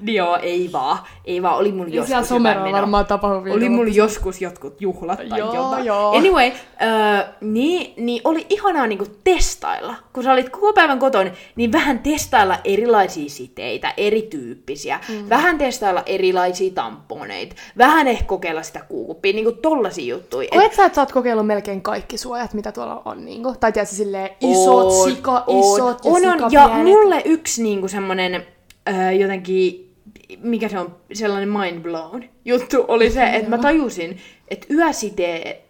Joo, 0.06 0.38
ei 0.42 0.70
vaan. 0.72 0.98
Ei 1.24 1.42
vaan, 1.42 1.56
oli 1.56 1.72
mun 1.72 1.92
joskus 1.92 2.28
siellä 2.28 2.72
varmaan 2.72 3.06
tapahtuvia. 3.06 3.54
Oli 3.54 3.68
mulla 3.68 3.90
joskus 3.94 4.40
jotkut 4.40 4.80
juhlat 4.80 5.20
tai 5.28 5.38
Joo, 5.38 5.54
jotain. 5.54 5.84
joo. 5.84 6.16
Anyway, 6.16 6.46
äh, 6.46 7.24
niin, 7.40 7.94
niin 8.04 8.20
oli 8.24 8.46
ihanaa 8.50 8.86
niinku 8.86 9.06
testailla. 9.24 9.94
Kun 10.12 10.22
sä 10.24 10.32
olit 10.32 10.48
koko 10.48 10.72
päivän 10.72 10.98
kotona, 10.98 11.30
niin 11.56 11.72
vähän 11.72 11.98
testailla 11.98 12.58
erilaisia 12.64 13.28
siteitä, 13.28 13.94
erityyppisiä. 13.96 15.00
Mm. 15.08 15.28
Vähän 15.28 15.58
testailla 15.58 16.02
erilaisia 16.06 16.70
tamponeita. 16.74 17.54
Vähän 17.78 18.08
ehkä 18.08 18.24
kokeilla 18.24 18.62
sitä 18.62 18.80
kuukuppia, 18.88 19.32
niinku 19.32 19.52
tollasia 19.52 20.14
juttuja. 20.14 20.48
Et- 20.52 20.58
Koet 20.60 20.74
sä, 20.74 20.84
että 20.84 20.94
sä 20.96 21.02
oot 21.02 21.12
kokeillut 21.12 21.46
melkein 21.46 21.82
kaikki 21.82 22.18
suojat, 22.18 22.54
mitä 22.54 22.72
tuolla 22.72 23.02
on? 23.04 23.24
Niinku? 23.24 23.54
Tai 23.60 23.72
tiedätkö, 23.72 23.96
silleen 23.96 24.30
isot, 24.40 24.84
On, 24.84 25.10
sika, 25.10 25.44
on. 25.46 25.60
isot 25.60 26.04
ja 26.04 26.10
on, 26.12 26.42
on. 26.44 26.52
Ja 26.52 26.68
mulle 26.68 27.22
yksi 27.24 27.62
niinku 27.62 27.88
semmonen 28.04 28.46
äh, 28.88 29.16
jotenkin, 29.16 29.94
mikä 30.38 30.68
se 30.68 30.78
on, 30.78 30.96
sellainen 31.12 31.48
mind 31.48 31.80
blown 31.80 32.24
juttu 32.44 32.84
oli 32.88 33.10
se, 33.10 33.24
että 33.24 33.50
mä 33.50 33.58
tajusin, 33.58 34.18
että 34.48 34.74
yöside, 34.74 35.62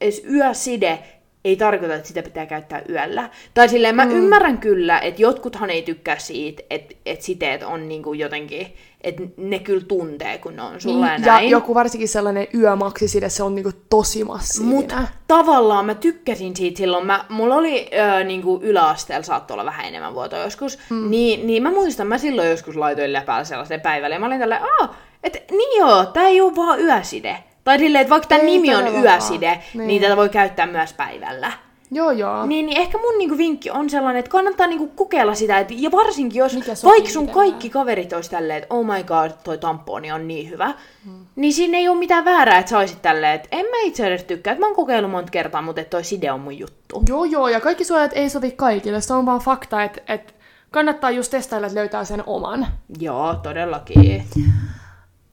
edes 0.00 0.22
yöside 0.24 0.98
ei 1.44 1.56
tarkoita, 1.56 1.94
että 1.94 2.08
sitä 2.08 2.22
pitää 2.22 2.46
käyttää 2.46 2.82
yöllä. 2.88 3.30
Tai 3.54 3.68
silleen 3.68 3.96
mä 3.96 4.04
mm. 4.04 4.10
ymmärrän 4.10 4.58
kyllä, 4.58 4.98
että 4.98 5.22
jotkuthan 5.22 5.70
ei 5.70 5.82
tykkää 5.82 6.18
siitä, 6.18 6.62
että, 6.70 6.94
että 7.06 7.24
siteet 7.24 7.62
on 7.62 7.88
niinku 7.88 8.12
jotenkin, 8.12 8.74
että 9.00 9.22
ne 9.36 9.58
kyllä 9.58 9.84
tuntee, 9.88 10.38
kun 10.38 10.56
ne 10.56 10.62
on 10.62 10.80
sulla 10.80 11.06
ja 11.06 11.12
Niin, 11.12 11.26
ja 11.26 11.32
näin. 11.32 11.50
joku 11.50 11.74
varsinkin 11.74 12.08
sellainen 12.08 12.46
yömaksiside, 12.54 13.28
se 13.28 13.42
on 13.42 13.54
niinku 13.54 13.70
tosi 13.90 14.24
massiivinen. 14.24 14.76
Mutta 14.76 14.96
tavallaan 15.28 15.86
mä 15.86 15.94
tykkäsin 15.94 16.56
siitä 16.56 16.78
silloin. 16.78 17.06
Mä, 17.06 17.24
mulla 17.28 17.54
oli 17.54 17.90
ö, 18.20 18.24
niinku 18.24 18.60
yläasteella 18.62 19.22
saattoi 19.22 19.54
olla 19.54 19.64
vähän 19.64 19.86
enemmän 19.86 20.14
vuotoa 20.14 20.38
joskus. 20.38 20.78
Mm. 20.90 21.10
Niin, 21.10 21.46
niin 21.46 21.62
mä 21.62 21.70
muistan, 21.70 22.06
mä 22.06 22.18
silloin 22.18 22.50
joskus 22.50 22.76
laitoin 22.76 23.12
läpäällä 23.12 23.44
sellaisen 23.44 23.80
päivälle. 23.80 24.14
Ja 24.14 24.20
mä 24.20 24.26
olin 24.26 24.38
tälleen, 24.40 24.62
aah, 24.62 24.90
että 25.24 25.38
niin 25.50 25.78
joo, 25.78 26.06
tää 26.06 26.28
ei 26.28 26.40
oo 26.40 26.56
vaan 26.56 26.80
yöside. 26.80 27.36
Tai 27.64 27.78
silleen, 27.78 28.02
että 28.02 28.10
vaikka 28.10 28.28
tämän 28.28 28.46
Ei 28.46 28.50
nimi 28.50 28.74
on 28.74 28.84
todellakaan. 28.84 29.04
yöside, 29.14 29.62
niin. 29.74 29.86
Niin. 29.86 30.02
tätä 30.02 30.16
voi 30.16 30.28
käyttää 30.28 30.66
myös 30.66 30.92
päivällä. 30.92 31.52
Joo, 31.90 32.10
joo. 32.10 32.46
Niin, 32.46 32.66
niin 32.66 32.80
ehkä 32.80 32.98
mun 32.98 33.18
niinku 33.18 33.38
vinkki 33.38 33.70
on 33.70 33.90
sellainen, 33.90 34.18
että 34.20 34.30
kannattaa 34.30 34.66
niinku 34.66 34.86
kokeilla 34.88 35.34
sitä, 35.34 35.58
että, 35.58 35.74
ja 35.76 35.92
varsinkin 35.92 36.38
jos 36.38 36.54
Mikä 36.54 36.74
sopii 36.74 36.90
vaikka 36.92 37.10
sun 37.10 37.24
itsellään. 37.24 37.48
kaikki 37.50 37.70
kaverit 37.70 38.12
olisi 38.12 38.30
tälleen, 38.30 38.62
että 38.62 38.74
oh 38.74 38.84
my 38.86 39.02
god, 39.04 39.30
toi 39.44 39.58
tamponi 39.58 40.12
on 40.12 40.28
niin 40.28 40.50
hyvä, 40.50 40.74
hmm. 41.04 41.26
niin 41.36 41.52
siinä 41.52 41.78
ei 41.78 41.88
ole 41.88 41.98
mitään 41.98 42.24
väärää, 42.24 42.58
että 42.58 42.70
sä 42.70 42.78
olisit 42.78 43.02
tälleen, 43.02 43.34
että 43.34 43.48
en 43.52 43.66
mä 43.66 43.76
itse 43.84 44.06
edes 44.06 44.24
tykkää, 44.24 44.52
että 44.52 44.60
mä 44.60 44.66
oon 44.66 44.76
kokeillut 44.76 45.10
monta 45.10 45.30
kertaa, 45.30 45.62
mutta 45.62 45.80
että 45.80 45.90
toi 45.90 46.04
side 46.04 46.32
on 46.32 46.40
mun 46.40 46.58
juttu. 46.58 47.02
Joo, 47.08 47.24
joo, 47.24 47.48
ja 47.48 47.60
kaikki 47.60 47.84
suojat 47.84 48.10
ei 48.14 48.30
sovi 48.30 48.50
kaikille. 48.50 49.00
Se 49.00 49.14
on 49.14 49.26
vaan 49.26 49.40
fakta, 49.40 49.82
että, 49.82 50.00
että 50.08 50.32
kannattaa 50.70 51.10
just 51.10 51.30
testailla, 51.30 51.66
että 51.66 51.78
löytää 51.78 52.04
sen 52.04 52.22
oman. 52.26 52.66
Joo, 52.98 53.34
todellakin. 53.34 54.24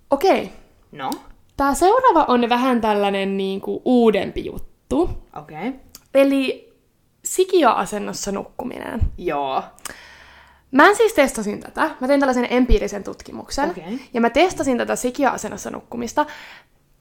Okei, 0.10 0.44
No, 0.44 0.61
Tämä 1.62 1.74
seuraava 1.74 2.25
on 2.27 2.50
vähän 2.50 2.82
tällainen 2.82 3.38
niin 3.38 3.62
kuin 3.62 3.82
uudempi 3.86 4.46
juttu. 4.46 5.10
okei. 5.36 5.68
Okay. 5.68 5.80
Eli 6.13 6.74
sikioasennossa 7.25 8.32
nukkuminen. 8.32 9.00
Joo. 9.18 9.63
Mä 10.72 10.88
en 10.88 10.96
siis 10.96 11.13
testasin 11.13 11.60
tätä. 11.60 11.89
Mä 12.00 12.08
tein 12.08 12.20
tällaisen 12.20 12.48
empiirisen 12.50 13.03
tutkimuksen. 13.03 13.70
Okei. 13.70 14.00
Ja 14.13 14.22
mä 14.22 14.30
testasin 14.30 14.77
tätä 14.77 14.96
sikioasennossa 14.96 15.70
nukkumista. 15.70 16.25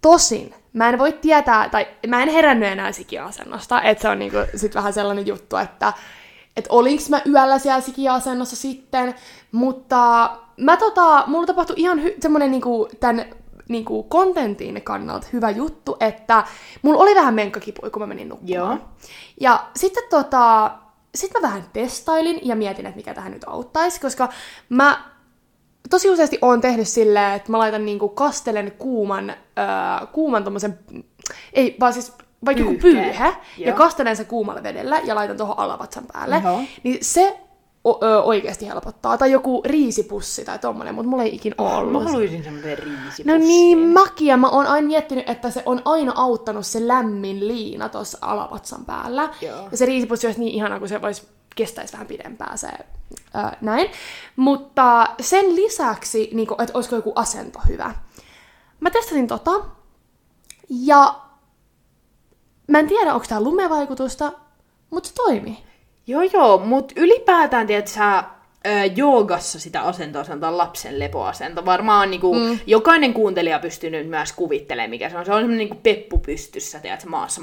Tosin, 0.01 0.55
mä 0.73 0.89
en 0.89 0.99
voi 0.99 1.13
tietää, 1.13 1.69
tai 1.69 1.87
mä 2.07 2.23
en 2.23 2.29
herännyt 2.29 2.69
enää 2.69 2.93
sikioasennosta, 2.93 3.83
että 3.83 4.03
se 4.03 4.09
on 4.09 4.19
niinku 4.19 4.39
sit 4.57 4.75
vähän 4.75 4.93
sellainen 4.93 5.27
juttu, 5.27 5.57
että 5.57 5.93
et 6.57 6.67
olinks 6.69 7.11
mä 7.11 7.23
yöllä 7.27 7.59
siellä 7.59 7.81
sikioasennossa 7.81 8.57
sitten, 8.57 9.15
mutta 9.53 10.31
mä 10.57 10.77
tota, 10.77 11.25
mulla 11.27 11.47
tapahtui 11.47 11.77
ihan 11.79 11.99
hy- 11.99 12.15
semmonen 12.21 12.51
niinku 12.51 12.89
tän 13.01 13.25
niinku 13.71 14.03
kontentin 14.03 14.83
kannalta 14.83 15.27
hyvä 15.33 15.51
juttu, 15.51 15.97
että 16.01 16.45
mulla 16.83 17.03
oli 17.03 17.15
vähän 17.15 17.35
menkkakipui, 17.35 17.91
kun 17.91 18.03
mä 18.03 18.07
menin 18.07 18.29
nukkumaan. 18.29 18.79
Joo. 18.79 18.89
Ja 19.41 19.65
sitten 19.77 20.03
tota, 20.11 20.71
sit 21.15 21.33
mä 21.35 21.43
vähän 21.43 21.65
testailin 21.73 22.41
ja 22.43 22.57
mietin, 22.57 22.87
että 22.87 22.97
mikä 22.97 23.15
tähän 23.15 23.33
nyt 23.33 23.45
auttaisi, 23.47 24.01
koska 24.01 24.29
mä 24.69 25.05
tosi 25.91 26.11
useasti 26.11 26.39
oon 26.43 26.61
tehnyt 26.61 26.89
silleen, 26.89 27.33
että 27.33 27.53
mä 27.53 27.59
laitan 27.59 27.85
niinku 27.85 28.09
kastelen 28.09 28.73
kuuman, 28.79 29.31
öö, 29.31 30.07
kuuman 30.13 30.45
tommosen, 30.45 30.79
ei 31.53 31.77
vaan 31.81 31.93
siis 31.93 32.13
vaikka 32.45 32.63
joku 32.63 32.75
pyyhe, 32.75 33.37
ja 33.59 33.73
kastelen 33.73 34.17
sen 34.17 34.27
kuumalla 34.27 34.63
vedellä 34.63 35.01
ja 35.05 35.15
laitan 35.15 35.37
tuohon 35.37 35.59
alavatsan 35.59 36.05
päälle, 36.13 36.43
Joo. 36.45 36.61
niin 36.83 36.99
se 37.03 37.41
o- 37.85 38.05
ö, 38.05 38.23
oikeasti 38.23 38.67
helpottaa. 38.69 39.19
Tai 39.19 39.33
joku 39.33 39.63
riisipussi 39.67 40.45
tai 40.45 40.59
tommonen, 40.59 40.95
mutta 40.95 41.09
mulla 41.11 41.23
ei 41.23 41.35
ikin 41.35 41.55
Mä 41.59 41.65
ollut. 41.77 42.05
haluaisin 42.05 42.45
semmoisen 42.45 42.79
riisipussin. 42.79 43.27
No 43.27 43.37
niin, 43.39 43.79
makia. 43.89 44.37
Mä 44.37 44.49
oon 44.49 44.67
aina 44.67 44.87
miettinyt, 44.87 45.29
että 45.29 45.51
se 45.51 45.63
on 45.67 45.83
aina 45.85 46.13
auttanut 46.17 46.67
se 46.67 46.89
lämmin 46.89 47.49
liina 47.49 47.89
tuossa 47.89 48.19
alavatsan 48.21 48.85
päällä. 48.85 49.29
Joo. 49.41 49.69
Ja 49.71 49.77
se 49.77 49.87
riisipussi 49.87 50.27
olisi 50.27 50.41
niin 50.41 50.55
ihana, 50.55 50.79
kun 50.79 50.89
se 50.89 51.03
voisi 51.03 51.29
kestäisi 51.57 51.93
vähän 51.93 52.07
pidempään 52.07 52.59
se 52.59 52.69
ää, 53.35 53.57
näin. 53.61 53.91
Mutta 54.37 55.07
sen 55.21 55.57
lisäksi, 55.57 56.31
niin 56.33 56.47
kuin, 56.49 56.63
että 56.63 56.77
olisiko 56.77 56.97
joku 56.97 57.13
asento 57.15 57.59
hyvä. 57.69 57.95
Mä 58.81 58.91
testasin 58.91 59.27
tota. 59.27 59.51
Ja 60.69 61.21
mä 62.67 62.79
en 62.79 62.89
tiedä, 62.89 63.15
onko 63.15 63.27
tää 63.29 63.41
lumevaikutusta, 63.41 64.33
mutta 64.91 65.09
se 65.09 65.15
toimii. 65.15 65.59
Joo, 66.07 66.23
joo, 66.23 66.59
mutta 66.59 66.95
ylipäätään, 66.97 67.67
tiedät 67.67 67.89
sä, 67.89 68.25
joogassa 68.97 69.61
sitä 69.61 69.81
asentoa 69.81 70.25
sanotaan 70.25 70.59
lapsen 70.59 70.99
lepoasento. 70.99 71.65
Varmaan 71.65 72.11
niinku, 72.11 72.35
mm. 72.35 72.59
jokainen 72.67 73.15
kuuntelija 73.15 73.59
pystyy 73.59 73.91
nyt 73.91 74.09
myös 74.09 74.33
kuvittelemaan, 74.33 74.91
mikä 74.91 75.11
se 75.11 75.19
on. 75.19 75.27
Se 75.27 75.33
on 75.33 75.39
semmoinen 75.39 75.59
niinku 75.59 75.79
peppu 75.83 76.19
pystyssä, 76.19 76.81
tiedät 76.81 77.01
sä, 77.01 77.09
maassa 77.09 77.41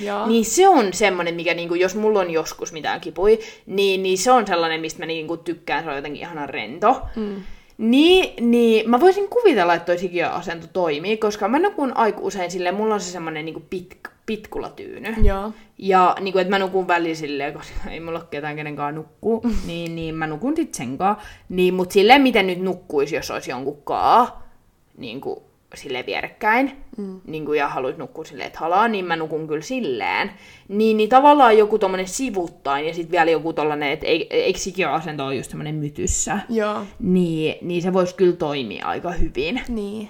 joo. 0.00 0.26
Niin 0.26 0.44
se 0.44 0.68
on 0.68 0.92
semmoinen, 0.92 1.34
mikä 1.34 1.54
niinku, 1.54 1.74
jos 1.74 1.94
mulla 1.94 2.20
on 2.20 2.30
joskus 2.30 2.72
mitään 2.72 3.00
kipui, 3.00 3.38
niin, 3.66 4.02
niin 4.02 4.18
se 4.18 4.30
on 4.30 4.46
sellainen, 4.46 4.80
mistä 4.80 5.00
mä 5.00 5.06
niinku 5.06 5.36
tykkään, 5.36 5.84
se 5.84 5.90
on 5.90 5.96
jotenkin 5.96 6.22
ihana 6.22 6.46
rento. 6.46 7.00
Mm. 7.16 7.42
Niin, 7.78 8.50
niin 8.50 8.90
mä 8.90 9.00
voisin 9.00 9.28
kuvitella, 9.28 9.74
että 9.74 9.86
toi 9.86 9.98
sikiöasento 9.98 10.66
toimii, 10.72 11.16
koska 11.16 11.48
mä 11.48 11.58
nukun 11.58 11.96
aika 11.96 12.20
usein 12.20 12.50
silleen, 12.50 12.74
mulla 12.74 12.94
on 12.94 13.00
se 13.00 13.10
semmoinen 13.10 13.44
niinku 13.44 13.62
pit, 13.70 13.98
pitkulatyyny. 14.26 15.14
Joo. 15.22 15.52
Ja 15.78 16.16
niin 16.20 16.32
kuin, 16.32 16.42
että 16.42 16.50
mä 16.50 16.58
nukun 16.58 16.88
välillä 16.88 17.14
silleen, 17.14 17.52
koska 17.52 17.74
ei 17.90 18.00
mulla 18.00 18.18
ole 18.18 18.28
ketään 18.30 18.56
kenenkaan 18.56 18.94
nukkuu, 18.94 19.42
niin, 19.66 19.94
niin 19.94 20.14
mä 20.14 20.26
nukun 20.26 20.56
sit 20.56 20.74
sen 20.74 20.98
kaa. 20.98 21.22
Niin, 21.48 21.74
mut 21.74 21.90
silleen, 21.90 22.22
miten 22.22 22.46
nyt 22.46 22.60
nukkuisi, 22.60 23.16
jos 23.16 23.30
olisi 23.30 23.50
jonkun 23.50 23.82
kaa, 23.84 24.48
niin 24.96 25.20
kuin 25.20 25.36
silleen 25.74 26.06
vierekkäin, 26.06 26.72
mm. 26.96 27.20
niin 27.26 27.44
kuin, 27.44 27.58
ja 27.58 27.68
haluais 27.68 27.96
nukkua 27.96 28.24
silleen, 28.24 28.46
että 28.46 28.58
halaa, 28.58 28.88
niin 28.88 29.04
mä 29.04 29.16
nukun 29.16 29.48
kyllä 29.48 29.62
silleen. 29.62 30.30
Niin, 30.68 30.96
niin 30.96 31.08
tavallaan 31.08 31.58
joku 31.58 31.78
tommonen 31.78 32.08
sivuttain, 32.08 32.86
ja 32.86 32.94
sitten 32.94 33.12
vielä 33.12 33.30
joku 33.30 33.52
tollanen, 33.52 33.90
että 33.92 34.06
ei- 34.06 34.26
eikö 34.30 34.58
sikiöasento 34.58 35.26
ole 35.26 35.34
just 35.34 35.50
semmonen 35.50 35.74
mytyssä, 35.74 36.38
Joo. 36.48 36.82
niin, 37.00 37.54
niin 37.62 37.82
se 37.82 37.92
voisi 37.92 38.14
kyllä 38.14 38.36
toimia 38.36 38.86
aika 38.86 39.10
hyvin. 39.10 39.60
Niin. 39.68 40.08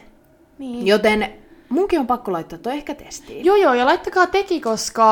niin. 0.59 0.87
Joten 0.87 1.33
munkin 1.73 2.01
on 2.01 2.07
pakko 2.07 2.33
laittaa 2.33 2.59
toi 2.59 2.73
ehkä 2.73 2.95
testiin. 2.95 3.45
Joo, 3.45 3.57
joo, 3.57 3.75
ja 3.75 3.87
laittakaa 3.87 4.27
teki, 4.27 4.61
koska 4.61 5.03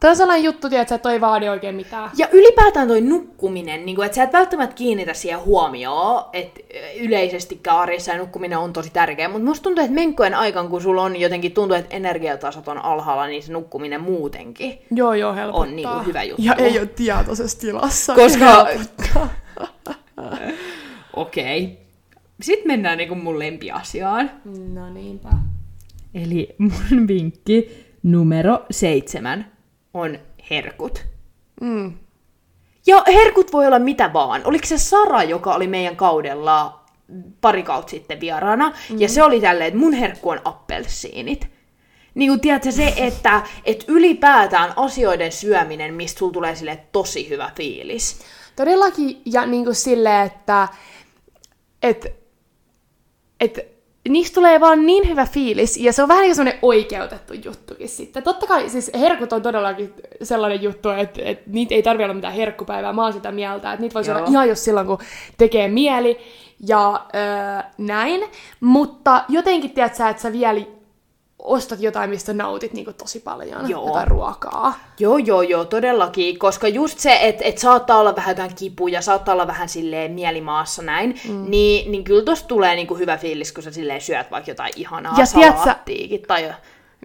tämä 0.00 0.10
on 0.10 0.16
sellainen 0.16 0.44
juttu, 0.44 0.68
tiedätkö, 0.68 0.94
että 0.94 1.02
toi 1.02 1.12
ei 1.12 1.20
vaadi 1.20 1.48
oikein 1.48 1.74
mitään. 1.74 2.10
Ja 2.16 2.28
ylipäätään 2.32 2.88
toi 2.88 3.00
nukkuminen, 3.00 3.86
niin 3.86 3.96
kuin, 3.96 4.06
että 4.06 4.16
sä 4.16 4.22
et 4.22 4.32
välttämättä 4.32 4.76
kiinnitä 4.76 5.14
siihen 5.14 5.44
huomioon, 5.44 6.24
että 6.32 6.60
yleisesti 7.00 7.60
arjessa 7.68 8.12
ja 8.12 8.18
nukkuminen 8.18 8.58
on 8.58 8.72
tosi 8.72 8.90
tärkeä, 8.90 9.28
mutta 9.28 9.44
musta 9.44 9.62
tuntuu, 9.62 9.84
että 9.84 9.94
menkkojen 9.94 10.34
aikaan, 10.34 10.68
kun 10.68 10.82
sulla 10.82 11.02
on 11.02 11.20
jotenkin 11.20 11.52
tuntuu, 11.52 11.76
että 11.76 11.96
energiatasot 11.96 12.68
on 12.68 12.84
alhaalla, 12.84 13.26
niin 13.26 13.42
se 13.42 13.52
nukkuminen 13.52 14.00
muutenkin. 14.00 14.78
Joo, 14.90 15.14
joo, 15.14 15.34
helpottaa. 15.34 15.62
On 15.62 15.76
niinku 15.76 15.98
hyvä 16.06 16.22
juttu. 16.22 16.42
Ja 16.42 16.54
ei 16.54 16.78
ole 16.78 16.86
tietoisessa 16.86 17.60
tilassa. 17.60 18.14
Koska-. 18.20 18.66
Okei. 21.16 21.64
Okay. 21.64 21.76
Sitten 22.40 22.66
mennään 22.66 22.98
niin 22.98 23.18
mun 23.18 23.38
lempiasiaan. 23.38 24.30
No 24.72 24.90
niinpä. 24.90 25.28
Eli 26.14 26.54
mun 26.58 27.08
vinkki 27.08 27.86
numero 28.02 28.66
seitsemän 28.70 29.52
on 29.94 30.18
herkut. 30.50 31.04
Mm. 31.60 31.92
Ja 32.86 33.02
herkut 33.06 33.52
voi 33.52 33.66
olla 33.66 33.78
mitä 33.78 34.12
vaan. 34.12 34.42
Oliko 34.44 34.66
se 34.66 34.78
Sara, 34.78 35.22
joka 35.22 35.54
oli 35.54 35.66
meidän 35.66 35.96
kaudella 35.96 36.84
pari 37.40 37.62
kautta 37.62 37.90
sitten 37.90 38.20
vieraana, 38.20 38.72
mm. 38.90 39.00
ja 39.00 39.08
se 39.08 39.22
oli 39.22 39.40
tälleen, 39.40 39.68
että 39.68 39.80
mun 39.80 39.92
herkku 39.92 40.28
on 40.28 40.40
appelsiinit. 40.44 41.48
Niin 42.14 42.30
kuin 42.30 42.40
tiedätkö 42.40 42.72
se, 42.72 42.94
että, 42.96 43.42
että 43.64 43.84
ylipäätään 43.88 44.72
asioiden 44.76 45.32
syöminen, 45.32 45.94
mistä 45.94 46.18
sulla 46.18 46.32
tulee 46.32 46.54
sille 46.54 46.84
tosi 46.92 47.28
hyvä 47.28 47.50
fiilis. 47.56 48.20
Todellakin, 48.56 49.22
ja 49.24 49.46
niin 49.46 49.64
kuin 49.64 49.74
silleen, 49.74 50.26
että 50.26 50.68
et, 51.82 52.16
et, 53.40 53.73
niistä 54.08 54.34
tulee 54.34 54.60
vaan 54.60 54.86
niin 54.86 55.08
hyvä 55.08 55.26
fiilis, 55.26 55.76
ja 55.76 55.92
se 55.92 56.02
on 56.02 56.08
vähän 56.08 56.22
niin 56.22 56.28
kuin 56.28 56.36
semmoinen 56.36 56.58
oikeutettu 56.62 57.34
juttukin 57.34 57.88
sitten. 57.88 58.22
Totta 58.22 58.46
kai 58.46 58.68
siis 58.68 58.90
herkut 58.94 59.32
on 59.32 59.42
todellakin 59.42 59.94
sellainen 60.22 60.62
juttu, 60.62 60.90
että, 60.90 61.20
että 61.24 61.50
niitä 61.50 61.74
ei 61.74 61.82
tarvitse 61.82 62.04
olla 62.04 62.14
mitään 62.14 62.34
herkkupäivää, 62.34 62.92
mä 62.92 63.02
oon 63.02 63.12
sitä 63.12 63.32
mieltä, 63.32 63.72
että 63.72 63.82
niitä 63.82 63.94
voisi 63.94 64.10
Joo. 64.10 64.18
olla 64.18 64.28
ihan 64.28 64.48
jos 64.48 64.64
silloin, 64.64 64.86
kun 64.86 64.98
tekee 65.38 65.68
mieli, 65.68 66.18
ja 66.66 67.06
öö, 67.14 67.70
näin, 67.78 68.24
mutta 68.60 69.24
jotenkin 69.28 69.70
tiedät 69.70 69.94
sä, 69.94 70.08
että 70.08 70.22
sä 70.22 70.32
vielä 70.32 70.60
ostat 71.44 71.80
jotain, 71.80 72.10
mistä 72.10 72.32
nautit 72.32 72.72
niin 72.72 72.84
kuin 72.84 72.94
tosi 72.94 73.20
paljon, 73.20 73.70
Joo. 73.70 73.86
jotain 73.86 74.08
ruokaa. 74.08 74.74
Joo, 74.98 75.18
joo, 75.18 75.42
joo, 75.42 75.64
todellakin, 75.64 76.38
koska 76.38 76.68
just 76.68 76.98
se, 76.98 77.18
että 77.22 77.44
et 77.44 77.58
saattaa 77.58 77.98
olla 77.98 78.16
vähän 78.16 78.30
jotain 78.30 78.54
kipuja, 78.54 79.02
saattaa 79.02 79.32
olla 79.32 79.46
vähän 79.46 79.68
silleen 79.68 80.12
mielimaassa 80.12 80.82
näin, 80.82 81.20
mm. 81.28 81.44
niin, 81.48 81.92
niin 81.92 82.04
kyllä 82.04 82.24
tosta 82.24 82.48
tulee 82.48 82.74
niinku 82.76 82.94
hyvä 82.94 83.16
fiilis, 83.16 83.52
kun 83.52 83.62
sä 83.62 83.70
silleen 83.70 84.00
syöt 84.00 84.30
vaikka 84.30 84.50
jotain 84.50 84.72
ihanaa 84.76 85.14
Ja 85.18 85.26
salaattiikin 85.26 86.22
tai... 86.22 86.54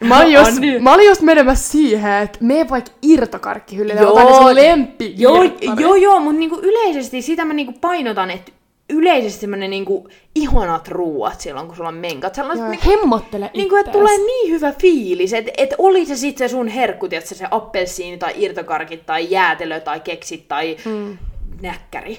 Mä 0.03 0.19
olin, 0.19 0.33
just, 0.39 0.51
On 0.51 0.61
niin. 0.61 0.83
mä 0.83 0.93
olin 0.93 1.07
just 1.07 1.21
menemässä 1.21 1.71
siihen, 1.71 2.13
että 2.13 2.39
mene 2.41 2.69
vaikka 2.69 2.91
irtokarkkihyllylle 3.01 4.01
ja 4.01 4.01
Joo. 4.01 4.11
ota 4.11 4.23
ne 4.23 4.35
sun 4.35 4.55
lempi 4.55 5.13
Joo, 5.17 5.43
joo, 5.79 5.95
joo, 5.95 6.19
mutta 6.19 6.39
niinku 6.39 6.59
yleisesti 6.63 7.21
sitä 7.21 7.45
mä 7.45 7.53
niinku 7.53 7.73
painotan, 7.81 8.31
että 8.31 8.51
yleisesti 8.89 9.41
semmonen 9.41 9.69
niinku 9.69 10.07
ihanat 10.35 10.87
ruuat 10.87 11.41
silloin, 11.41 11.67
kun 11.67 11.75
sulla 11.75 11.89
on 11.89 11.95
menkat. 11.95 12.35
Sellaiset, 12.35 12.63
Joo, 12.65 12.71
niinku, 12.71 12.89
hemmottele 12.89 13.51
niinku, 13.53 13.75
että 13.75 13.91
tulee 13.91 14.17
niin 14.17 14.51
hyvä 14.51 14.71
fiilis, 14.71 15.33
että 15.33 15.51
et 15.57 15.73
oli 15.77 16.05
se 16.05 16.15
sitten 16.15 16.49
se 16.49 16.51
sun 16.51 16.67
herkku, 16.67 17.07
tiedätkö, 17.07 17.35
se 17.35 17.45
appelsiini 17.51 18.17
tai 18.17 18.33
irtokarkit 18.35 19.05
tai 19.05 19.27
jäätelö 19.31 19.79
tai 19.79 19.99
keksit 19.99 20.47
tai 20.47 20.77
mm. 20.85 21.17
näkkäri. 21.61 22.17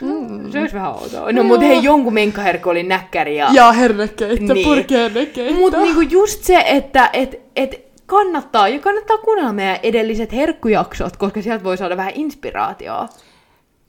Mm. 0.00 0.52
Se 0.52 0.60
olisi 0.60 0.74
vähän 0.74 0.94
outoa. 0.94 1.32
No, 1.32 1.42
mutta 1.42 1.66
hei, 1.66 1.82
jonkun 1.82 2.14
menkkaherkku 2.14 2.68
oli 2.68 2.82
näkkäri 2.82 3.36
ja... 3.36 3.50
Ja 3.52 3.72
hernekeitto, 3.72 4.54
Niin. 4.54 4.66
purki 4.66 4.94
hernekeitto. 4.94 5.54
Mutta 5.54 5.80
niinku 5.80 6.00
just 6.00 6.44
se, 6.44 6.64
että 6.66 7.10
et, 7.12 7.40
et 7.56 7.84
kannattaa, 8.06 8.68
ja 8.68 8.78
kannattaa 8.78 9.18
kuunnella 9.18 9.52
meidän 9.52 9.78
edelliset 9.82 10.32
herkkujaksot, 10.32 11.16
koska 11.16 11.42
sieltä 11.42 11.64
voi 11.64 11.76
saada 11.76 11.96
vähän 11.96 12.12
inspiraatioa. 12.14 13.08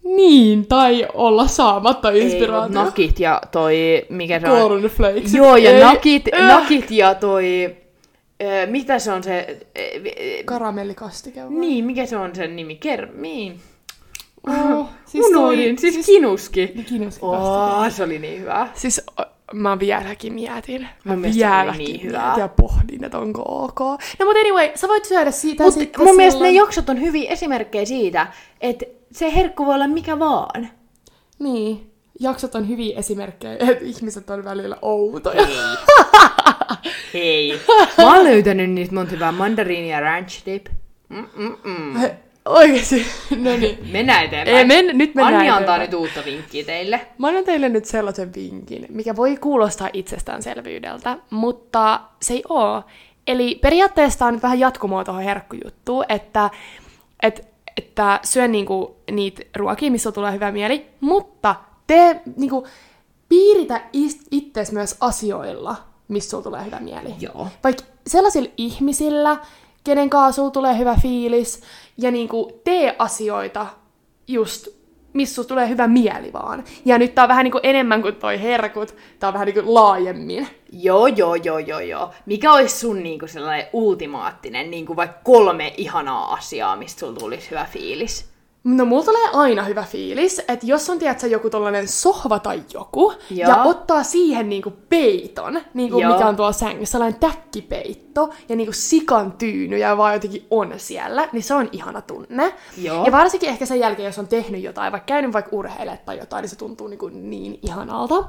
Niin, 0.06 0.68
tai 0.68 1.08
olla 1.14 1.48
saamatta 1.48 2.12
Ei, 2.12 2.22
inspiraatio. 2.22 2.62
mut 2.78 2.86
nakit 2.86 3.20
ja 3.20 3.42
toi, 3.52 4.06
mikä 4.10 4.40
se 4.40 4.50
on? 4.50 4.60
Cornflakes. 4.70 5.34
Joo, 5.34 5.56
ja 5.58 5.72
Ei. 5.72 5.84
nakit, 5.84 6.24
Äh. 6.34 6.48
nakit 6.48 6.92
ja 6.92 7.16
toi, 7.16 7.76
ö, 8.44 8.68
mitä 8.68 9.00
se 9.00 9.12
on 9.12 9.24
se, 9.24 9.58
ö, 9.78 9.82
Karamellikastike 10.46 11.42
vai? 11.44 11.50
niin, 11.50 11.86
mikä 11.86 12.06
se 12.06 12.18
on 12.18 12.36
sen 12.36 12.56
nimi? 12.56 12.76
Ker, 12.76 13.08
niin. 13.18 13.60
Oh, 14.50 14.86
Siis 15.06 15.26
Unohdin, 15.26 15.78
siis, 15.78 15.94
siis 15.94 16.06
kinuski. 16.06 16.68
kinuski 16.90 17.20
Oh, 17.26 17.90
se 17.92 18.04
oli 18.04 18.20
niin 18.20 18.42
hyvä. 18.42 18.68
Siis 18.74 19.02
mä 19.54 19.80
vieläkin 19.80 20.34
mietin. 20.34 20.88
Mä 21.04 21.14
Mun 21.14 21.22
vieläkin 21.24 21.78
niin 21.86 22.04
hyvää. 22.04 22.26
mietin 22.26 22.42
ja 22.42 22.48
pohdin, 22.48 23.04
että 23.04 23.18
onko 23.20 23.42
ok. 23.48 23.80
No 24.20 24.26
mut 24.26 24.38
anyway, 24.38 24.70
sä 24.76 24.88
voit 24.88 25.06
syödä 25.06 25.32
siitä 25.32 25.64
Mutta 25.64 25.80
sitten 25.80 26.06
mun 26.06 26.16
mielestä 26.16 26.44
ne 26.44 26.52
jaksot 26.52 26.90
on 26.90 27.02
hyviä 27.02 27.32
esimerkkejä 27.32 27.86
siitä, 27.86 28.28
että 28.62 28.86
se 29.16 29.36
herkku 29.36 29.66
voi 29.66 29.76
olla 29.76 29.88
mikä 29.88 30.20
vaan. 30.20 30.68
Niin. 31.40 31.92
Jaksot 32.20 32.56
on 32.56 32.70
hyviä 32.70 33.00
esimerkkejä, 33.00 33.54
että 33.54 33.86
ihmiset 33.86 34.30
on 34.30 34.46
välillä 34.46 34.78
outoja. 34.82 35.48
Hei. 37.14 37.62
Mä 37.98 38.16
oon 38.16 38.24
löytänyt 38.24 38.70
niistä 38.70 38.96
monta 38.96 39.12
hyvää 39.12 39.32
mandariini 39.32 39.92
ja 39.92 40.00
ranch 40.00 40.46
dip. 40.46 40.68
Mm-mm-mm. 41.10 42.10
Oikeesti. 42.46 43.06
No 43.38 43.58
niin. 43.58 43.78
Mennään 43.92 44.26
eteenpäin. 44.26 44.58
Ei, 44.58 44.66
men, 44.66 44.98
nyt 44.98 45.16
mennään 45.16 45.36
Anni 45.36 45.50
antaa 45.50 45.76
eteenpäin. 45.76 45.82
nyt 45.82 45.94
uutta 45.94 46.26
vinkkiä 46.26 46.64
teille. 46.64 47.02
Mä 47.18 47.28
annan 47.28 47.44
teille 47.44 47.70
nyt 47.70 47.86
sellaisen 47.86 48.34
vinkin, 48.34 48.86
mikä 48.90 49.16
voi 49.16 49.38
kuulostaa 49.38 49.90
itsestäänselvyydeltä, 49.94 51.18
mutta 51.30 52.00
se 52.22 52.34
ei 52.34 52.44
oo. 52.50 52.84
Eli 53.28 53.60
periaatteessa 53.62 54.26
on 54.26 54.34
nyt 54.34 54.44
vähän 54.44 54.60
jatkumoa 54.60 55.04
tuohon 55.04 55.24
herkkujuttuun, 55.24 56.06
että, 56.10 56.50
että, 57.24 57.55
että 57.78 58.20
syö 58.24 58.48
niinku 58.48 58.96
niitä 59.12 59.42
ruokia, 59.56 59.92
missä 59.92 60.12
tulee 60.12 60.32
hyvä 60.32 60.52
mieli, 60.52 60.90
mutta 61.00 61.56
tee 61.88 62.22
niinku, 62.36 62.68
piiritä 63.30 63.82
ittees 64.32 64.72
myös 64.72 64.98
asioilla, 65.00 65.76
missä 66.08 66.30
sulla 66.30 66.44
tulee 66.44 66.66
hyvä 66.66 66.80
mieli. 66.80 67.14
Joo. 67.20 67.48
Vaikka 67.64 67.84
sellaisilla 68.08 68.50
ihmisillä, 68.58 69.38
kenen 69.84 70.10
kanssa 70.10 70.36
sulla 70.36 70.52
tulee 70.52 70.78
hyvä 70.78 70.96
fiilis, 71.02 71.62
ja 71.98 72.12
niinku 72.12 72.62
tee 72.64 72.96
asioita 73.00 73.68
just 74.28 74.68
missä 75.16 75.44
tulee 75.44 75.70
hyvä 75.70 75.88
mieli 75.88 76.34
vaan. 76.34 76.64
Ja 76.86 76.98
nyt 76.98 77.16
tää 77.16 77.24
on 77.24 77.30
vähän 77.30 77.44
niinku 77.44 77.60
enemmän 77.64 78.02
kuin 78.02 78.16
toi 78.16 78.42
herkut, 78.42 78.96
tää 79.20 79.28
on 79.28 79.34
vähän 79.34 79.46
niinku 79.46 79.74
laajemmin. 79.74 80.48
Joo, 80.72 81.08
joo, 81.08 81.36
joo, 81.36 81.60
joo, 81.60 81.80
joo. 81.80 82.12
Mikä 82.26 82.54
olisi 82.54 82.80
sun 82.80 83.04
niinku 83.04 83.28
sellainen 83.28 83.68
ultimaattinen, 83.74 84.72
niinku 84.72 84.96
vaikka 84.96 85.20
kolme 85.24 85.74
ihanaa 85.78 86.34
asiaa, 86.34 86.76
mistä 86.76 87.00
sulla 87.00 87.20
tulisi 87.20 87.52
hyvä 87.52 87.66
fiilis? 87.72 88.35
No 88.66 88.86
mulla 88.86 89.04
tulee 89.04 89.30
aina 89.34 89.64
hyvä 89.64 89.84
fiilis, 89.84 90.40
että 90.40 90.66
jos 90.66 90.90
on 90.90 91.00
tiedätkö, 91.00 91.28
joku 91.28 91.50
tollanen 91.50 91.88
sohva 91.88 92.40
tai 92.40 92.64
joku, 92.74 93.14
Joo. 93.30 93.50
ja 93.50 93.64
ottaa 93.64 94.04
siihen 94.04 94.50
niinku 94.50 94.74
peiton, 94.90 95.62
niinku 95.74 96.00
Joo. 96.00 96.14
mikä 96.14 96.28
on 96.28 96.36
tuolla 96.36 96.52
sängyssä, 96.52 96.92
sellainen 96.92 97.20
täkkipeitto, 97.20 98.30
ja 98.50 98.56
niinku 98.56 98.74
sikan 98.74 99.32
tyyny, 99.32 99.78
ja 99.78 99.98
vaan 99.98 100.14
jotenkin 100.14 100.48
on 100.52 100.74
siellä, 100.78 101.30
niin 101.32 101.44
se 101.44 101.54
on 101.54 101.70
ihana 101.72 102.02
tunne. 102.02 102.54
Joo. 102.78 103.06
Ja 103.06 103.12
varsinkin 103.12 103.50
ehkä 103.50 103.66
sen 103.66 103.80
jälkeen, 103.80 104.06
jos 104.06 104.20
on 104.20 104.28
tehnyt 104.28 104.64
jotain, 104.64 104.92
vaikka 104.92 105.06
käynyt 105.06 105.34
vaikka 105.34 105.56
urheilemaan 105.56 106.06
tai 106.06 106.18
jotain, 106.18 106.42
niin 106.42 106.50
se 106.50 106.56
tuntuu 106.56 106.88
niinku 106.88 107.08
niin 107.14 107.60
ihanalta. 107.62 108.24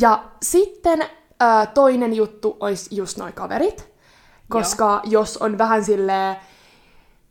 Ja 0.00 0.24
sitten 0.42 1.04
ää, 1.40 1.66
toinen 1.66 2.14
juttu 2.14 2.56
olisi 2.60 2.96
just 2.96 3.18
noi 3.18 3.32
kaverit, 3.32 3.92
koska 4.48 5.00
jos 5.04 5.36
on 5.36 5.58
vähän 5.58 5.84
silleen, 5.84 6.36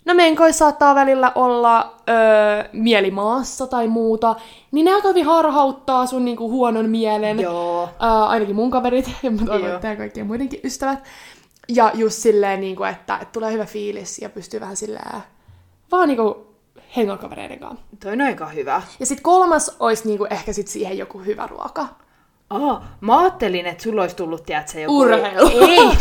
No 0.05 0.13
menkois 0.13 0.57
saattaa 0.57 0.95
välillä 0.95 1.31
olla 1.35 1.95
öö, 2.09 2.69
mielimaassa 2.73 3.67
tai 3.67 3.87
muuta, 3.87 4.35
niin 4.71 4.85
ne 4.85 4.93
aika 4.93 5.09
harhauttaa 5.25 6.05
sun 6.05 6.25
niinku 6.25 6.51
huonon 6.51 6.89
mielen. 6.89 7.39
Joo. 7.39 7.89
Ää, 7.99 8.25
ainakin 8.25 8.55
mun 8.55 8.71
kaverit, 8.71 9.11
ja 9.23 9.31
mä 9.31 9.45
toivon, 9.45 9.71
että 9.71 9.87
ja 9.87 9.95
kaikkien 9.95 10.27
muidenkin 10.27 10.59
ystävät. 10.63 11.03
Ja 11.69 11.91
just 11.93 12.15
silleen, 12.15 12.61
niinku, 12.61 12.83
että, 12.83 13.13
että 13.13 13.31
tulee 13.31 13.51
hyvä 13.51 13.65
fiilis 13.65 14.19
ja 14.19 14.29
pystyy 14.29 14.59
vähän 14.59 14.75
silleen, 14.75 15.21
vaan 15.91 16.07
niinku 16.07 16.47
hengaa 16.97 17.17
kavereiden 17.17 17.59
kanssa. 17.59 17.85
Toi 18.03 18.11
on 18.11 18.21
aika 18.21 18.47
hyvä. 18.47 18.81
Ja 18.99 19.05
sitten 19.05 19.23
kolmas 19.23 19.75
olisi 19.79 20.07
niinku 20.07 20.27
ehkä 20.29 20.53
sit 20.53 20.67
siihen 20.67 20.97
joku 20.97 21.19
hyvä 21.19 21.47
ruoka. 21.47 21.87
Aa, 22.49 22.87
mä 23.01 23.19
ajattelin, 23.19 23.65
että 23.65 23.83
sulla 23.83 24.01
olisi 24.01 24.15
tullut, 24.15 24.45
tiedätkö, 24.45 24.79
joku... 24.79 24.99
Urheilu. 24.99 25.49
Ei! 25.67 25.97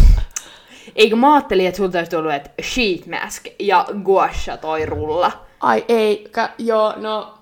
Eikö 0.96 1.16
mä 1.16 1.35
ajattelin, 1.35 1.66
että 1.66 1.76
sulta 1.76 1.98
olisi 1.98 2.11
tullut, 2.11 2.33
että 2.33 2.50
sheet 2.62 3.07
mask 3.07 3.46
ja 3.59 3.87
guasha 4.05 4.57
toi 4.57 4.87
rulla. 4.87 5.33
Ai 5.61 5.85
ei, 5.88 6.29
ka, 6.33 6.48
joo, 6.59 6.94
no 6.96 7.35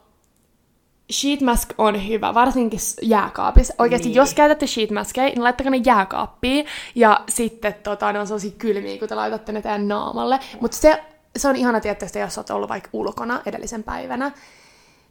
sheet 1.13 1.41
mask 1.41 1.71
on 1.79 2.09
hyvä, 2.09 2.35
varsinkin 2.35 2.81
jääkaapissa. 3.03 3.75
Oikeasti, 3.79 4.09
niin. 4.09 4.17
jos 4.17 4.35
käytätte 4.35 4.67
sheet 4.67 4.91
maskeja, 4.91 5.27
niin 5.27 5.45
laittakaa 5.45 5.71
ne 5.71 5.81
jääkaappiin. 5.87 6.67
Ja 6.95 7.21
sitten 7.29 7.75
tota, 7.75 8.13
ne 8.13 8.21
on 8.21 8.27
sellaisia 8.27 8.51
kylmiä, 8.59 8.99
kun 8.99 9.09
te 9.09 9.15
laitatte 9.15 9.53
ne 9.53 9.63
teidän 9.63 9.89
naamalle. 9.89 10.41
Mutta 10.61 10.77
se, 10.77 11.03
se 11.37 11.49
on 11.49 11.57
ihana 11.57 11.81
tietysti, 11.81 12.19
jos 12.19 12.39
olet 12.39 12.51
ollut 12.51 12.69
vaikka 12.69 12.91
ulkona 12.93 13.41
edellisen 13.47 13.83
päivänä. 13.83 14.33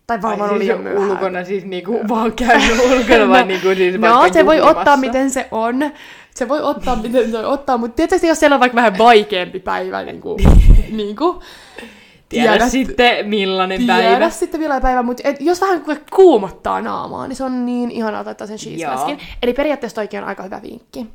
Tai 0.08 0.22
varmaan 0.22 0.50
oli 0.50 0.60
liian 0.60 0.82
myöhään. 0.82 1.10
ulkona 1.12 1.44
siis 1.44 1.66
niinku 1.66 2.00
vaan 2.08 2.34
käynyt 2.34 2.80
ulkona, 2.80 3.30
vai 3.34 3.46
niinku 3.46 3.68
siis 3.76 3.96
No, 4.00 4.28
se 4.34 4.46
voi 4.46 4.62
ottaa 4.62 4.98
miten 4.98 5.30
se 5.32 5.48
on. 5.52 5.92
Se 6.36 6.48
voi 6.48 6.62
ottaa 6.62 6.96
miten 6.96 7.32
se 7.32 7.46
ottaa, 7.46 7.78
mutta 7.78 7.96
tietysti 7.96 8.28
jos 8.28 8.40
siellä 8.40 8.54
on 8.54 8.60
vaikka 8.60 8.76
vähän 8.76 8.98
vaikeampi 8.98 9.60
päivä, 9.60 10.04
niin 10.04 10.22
kuin, 10.22 10.38
niin 10.98 11.16
kuin, 11.16 11.40
Tiedä 12.30 12.52
tiedät- 12.52 12.70
sitten 12.72 13.30
millainen 13.30 13.78
tiedä 13.80 13.94
päivä. 13.94 14.30
sitten 14.30 14.60
millainen 14.60 14.82
päivä, 14.82 15.04
mutta 15.04 15.24
et, 15.26 15.36
jos 15.42 15.62
vähän 15.62 15.82
kuumottaa 16.16 16.82
naamaa, 16.82 17.28
niin 17.28 17.36
se 17.36 17.44
on 17.44 17.66
niin 17.66 17.92
ihanaa 17.92 18.26
laittaa 18.26 18.48
sen 18.48 18.58
maskin. 18.90 19.20
Eli 19.44 19.54
periaatteessa 19.54 19.96
toikin 19.96 20.22
on 20.22 20.28
aika 20.28 20.44
hyvä 20.44 20.62
vinkki. 20.62 21.08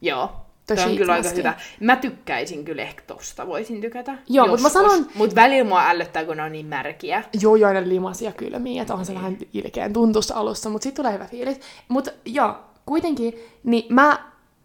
Joo. 0.00 0.32
Toi 0.66 0.76
Toi 0.76 0.86
on 0.90 0.96
kyllä 0.96 1.12
aika 1.12 1.28
hyvä. 1.28 1.54
Mä 1.80 1.96
tykkäisin 1.96 2.64
kyllä 2.64 2.82
ehkä 2.82 3.02
tosta, 3.06 3.46
voisin 3.46 3.80
tykätä. 3.80 4.18
Joo, 4.28 4.46
mut 4.46 4.60
mä 4.60 4.68
sanon- 4.68 5.06
Mut 5.14 5.34
välillä 5.34 5.64
mua 5.68 5.88
ällöttää, 5.88 6.24
kun 6.24 6.36
ne 6.36 6.42
on 6.42 6.52
niin 6.52 6.66
märkiä. 6.66 7.22
Joo, 7.40 7.56
joo, 7.56 7.68
aina 7.68 7.88
limasia 7.88 8.32
kylmiä, 8.32 8.82
että 8.82 8.94
onhan 8.94 9.06
se 9.06 9.14
vähän 9.14 9.36
ilkeän 9.52 9.92
tuntus 9.92 10.32
alussa, 10.32 10.70
mutta 10.70 10.82
sitten 10.82 11.02
tulee 11.04 11.12
hyvä 11.14 11.24
fiilis. 11.26 11.60
Mutta 11.88 12.10
joo, 12.24 12.54
kuitenkin, 12.86 13.34
niin 13.64 13.94
mä 13.94 14.18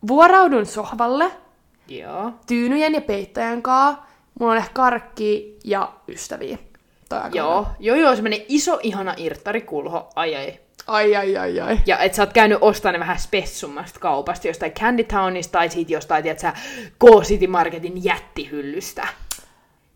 vuoraudun 0.08 0.66
sohvalle 0.66 1.32
Joo. 1.88 2.32
tyynyjen 2.48 2.94
ja 2.94 3.02
peittojen 3.02 3.62
kanssa. 3.62 4.04
Mulla 4.40 4.52
on 4.52 4.58
ehkä 4.58 4.74
karkki 4.74 5.58
ja 5.64 5.92
ystäviä. 6.08 6.58
On 7.26 7.32
Joo, 7.34 7.68
joo, 7.80 7.96
joo, 7.96 8.16
semmonen 8.16 8.40
iso, 8.48 8.80
ihana 8.84 9.14
irttarikulho. 9.18 10.10
Ai 10.16 10.36
ai. 10.36 10.60
Ai, 10.90 11.16
ai, 11.16 11.38
ai, 11.38 11.60
ai. 11.60 11.80
Ja 11.86 12.00
et 12.00 12.14
sä 12.14 12.22
oot 12.22 12.34
käynyt 12.34 12.58
ostamaan 12.62 12.94
ne 12.94 13.00
vähän 13.00 13.20
spessummasta 13.20 14.00
kaupasta, 14.00 14.48
jostain 14.48 14.72
Candy 14.72 15.04
Townista 15.04 15.52
tai 15.52 15.70
siitä 15.70 15.94
jostain, 15.94 16.24
tiedät 16.24 16.40
sä, 16.40 16.54
K-City 17.00 17.48
Marketin 17.48 18.04
jättihyllystä. 18.04 19.08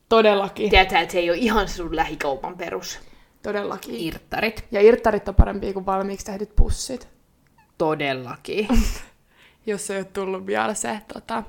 Todellakin. 0.10 0.70
Tiedätkö, 0.70 0.98
että 0.98 1.12
se 1.12 1.20
ei 1.20 1.30
ole 1.30 1.38
ihan 1.38 1.68
se 1.68 1.76
sun 1.76 1.96
lähikaupan 1.96 2.58
perus 2.58 3.00
Todellakin. 3.44 3.96
irttarit. 3.96 4.66
Ja 4.72 4.82
irttarit 4.82 5.28
on 5.28 5.36
parempia 5.36 5.74
kuin 5.74 5.86
valmiiksi 5.86 6.26
tehdyt 6.26 6.56
pussit. 6.56 7.08
todellakin. 7.78 8.68
Jos 9.66 9.90
ei 9.90 9.98
ole 9.98 10.06
tullut 10.06 10.46
vielä 10.46 10.74
se, 10.74 11.00
tota... 11.14 11.44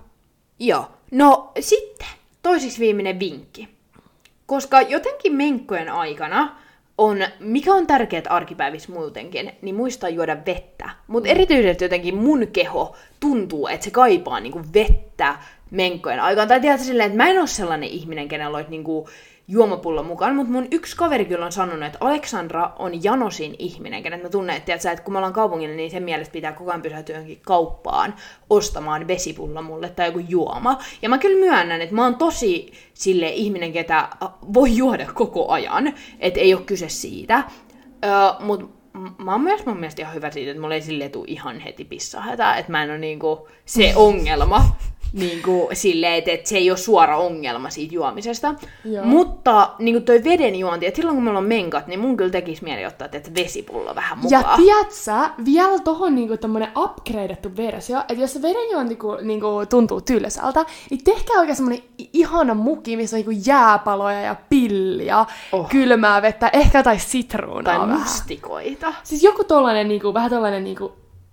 Joo. 0.58 0.90
No 1.10 1.52
sitten, 1.60 2.08
toiseksi 2.42 2.78
viimeinen 2.80 3.20
vinkki. 3.20 3.68
Koska 4.46 4.80
jotenkin 4.80 5.34
menkkojen 5.34 5.88
aikana 5.88 6.56
on, 6.98 7.18
mikä 7.40 7.74
on 7.74 7.86
tärkeää 7.86 8.22
arkipäivissä 8.28 8.92
muutenkin, 8.92 9.52
niin 9.62 9.74
muistaa 9.74 10.08
juoda 10.08 10.36
vettä. 10.46 10.90
Mutta 11.06 11.28
erityisesti 11.28 11.84
jotenkin 11.84 12.16
mun 12.16 12.46
keho 12.52 12.96
tuntuu, 13.20 13.68
että 13.68 13.84
se 13.84 13.90
kaipaa 13.90 14.40
niinku 14.40 14.60
vettä 14.74 15.36
menkkojen 15.70 16.20
aikaan. 16.20 16.48
Tai 16.48 16.60
tiedätkö 16.60 16.86
silleen, 16.86 17.06
että 17.06 17.16
mä 17.16 17.30
en 17.30 17.38
ole 17.38 17.46
sellainen 17.46 17.88
ihminen, 17.88 18.28
kenellä 18.28 18.56
olisi 18.56 18.70
niinku 18.70 19.08
juomapullo 19.48 20.02
mukaan, 20.02 20.36
mutta 20.36 20.52
mun 20.52 20.68
yksi 20.70 20.96
kaveri 20.96 21.24
kyllä 21.24 21.46
on 21.46 21.52
sanonut, 21.52 21.82
että 21.82 21.98
Aleksandra 22.00 22.72
on 22.78 23.04
janosin 23.04 23.54
ihminen, 23.58 24.02
kenet 24.02 24.22
mä 24.22 24.28
tunnen, 24.28 24.56
että, 24.56 24.66
tiedätkö, 24.66 24.90
että 24.90 25.04
kun 25.04 25.12
me 25.12 25.18
ollaan 25.18 25.32
kaupungilla, 25.32 25.76
niin 25.76 25.90
sen 25.90 26.02
mielestä 26.02 26.32
pitää 26.32 26.52
koko 26.52 26.70
ajan 26.70 26.82
pysähtyä 26.82 27.14
johonkin 27.14 27.40
kauppaan 27.46 28.14
ostamaan 28.50 29.08
vesipullo 29.08 29.62
mulle 29.62 29.88
tai 29.88 30.06
joku 30.06 30.18
juoma. 30.18 30.78
Ja 31.02 31.08
mä 31.08 31.18
kyllä 31.18 31.40
myönnän, 31.40 31.80
että 31.80 31.94
mä 31.94 32.04
oon 32.04 32.16
tosi 32.16 32.72
sille 32.94 33.28
ihminen, 33.28 33.72
ketä 33.72 34.08
voi 34.54 34.76
juoda 34.76 35.06
koko 35.14 35.48
ajan, 35.48 35.94
että 36.20 36.40
ei 36.40 36.54
ole 36.54 36.62
kyse 36.62 36.88
siitä. 36.88 37.44
Öö, 38.04 38.10
mutta 38.40 38.66
mä 39.24 39.32
oon 39.32 39.40
myös 39.40 39.66
mun 39.66 39.76
mielestä 39.76 40.02
ihan 40.02 40.14
hyvä 40.14 40.30
siitä, 40.30 40.50
että 40.50 40.60
mulla 40.60 40.74
ei 40.74 40.82
sille 40.82 41.08
tule 41.08 41.24
ihan 41.28 41.60
heti 41.60 41.84
pissahätä, 41.84 42.54
että 42.54 42.72
mä 42.72 42.82
en 42.82 42.90
ole 42.90 42.98
niinku 42.98 43.48
se 43.64 43.92
ongelma 43.96 44.76
niin 45.14 45.42
kuin, 45.42 45.76
silleen, 45.76 46.14
että, 46.14 46.30
että 46.30 46.48
se 46.48 46.56
ei 46.56 46.70
ole 46.70 46.78
suora 46.78 47.18
ongelma 47.18 47.70
siitä 47.70 47.94
juomisesta. 47.94 48.54
Joo. 48.84 49.04
Mutta 49.04 49.70
niin 49.78 49.94
kuin 49.94 50.04
toi 50.04 50.24
veden 50.24 50.56
juonti, 50.56 50.86
että 50.86 50.96
silloin 50.96 51.16
kun 51.16 51.24
meillä 51.24 51.38
on 51.38 51.44
menkat, 51.44 51.86
niin 51.86 52.00
mun 52.00 52.16
kyllä 52.16 52.30
tekisi 52.30 52.64
mieli 52.64 52.86
ottaa 52.86 53.08
että 53.12 53.34
vesipullo 53.34 53.94
vähän 53.94 54.18
mukaan. 54.18 54.42
Ja 54.42 54.56
tiedätkö, 54.56 55.42
vielä 55.44 55.78
tohon 55.78 56.14
niin 56.14 56.38
tämmönen 56.38 56.68
upgradeattu 56.76 57.56
versio, 57.56 58.00
että 58.00 58.14
jos 58.14 58.32
se 58.32 58.42
veden 58.42 58.70
juonti 58.72 58.98
niin 59.22 59.40
kuin, 59.40 59.68
tuntuu 59.68 60.00
tylsältä, 60.00 60.64
niin 60.90 61.04
tehkää 61.04 61.36
oikein 61.38 61.56
semmonen 61.56 61.82
ihana 62.12 62.54
muki, 62.54 62.96
missä 62.96 63.16
on 63.16 63.22
niin 63.26 63.42
jääpaloja 63.46 64.20
ja 64.20 64.36
pilliä, 64.48 65.26
oh. 65.52 65.68
kylmää 65.68 66.22
vettä, 66.22 66.50
ehkä 66.52 66.82
tai 66.82 66.98
sitruunaa 66.98 67.78
Tai 67.78 67.86
mustikoita. 67.86 68.94
Siis 69.02 69.22
joku 69.22 69.44
tollanen, 69.44 69.88
niin 69.88 70.00
kuin, 70.00 70.14
vähän 70.14 70.30
tollanen 70.30 70.64
niin 70.64 70.76
kuin, 70.76 70.92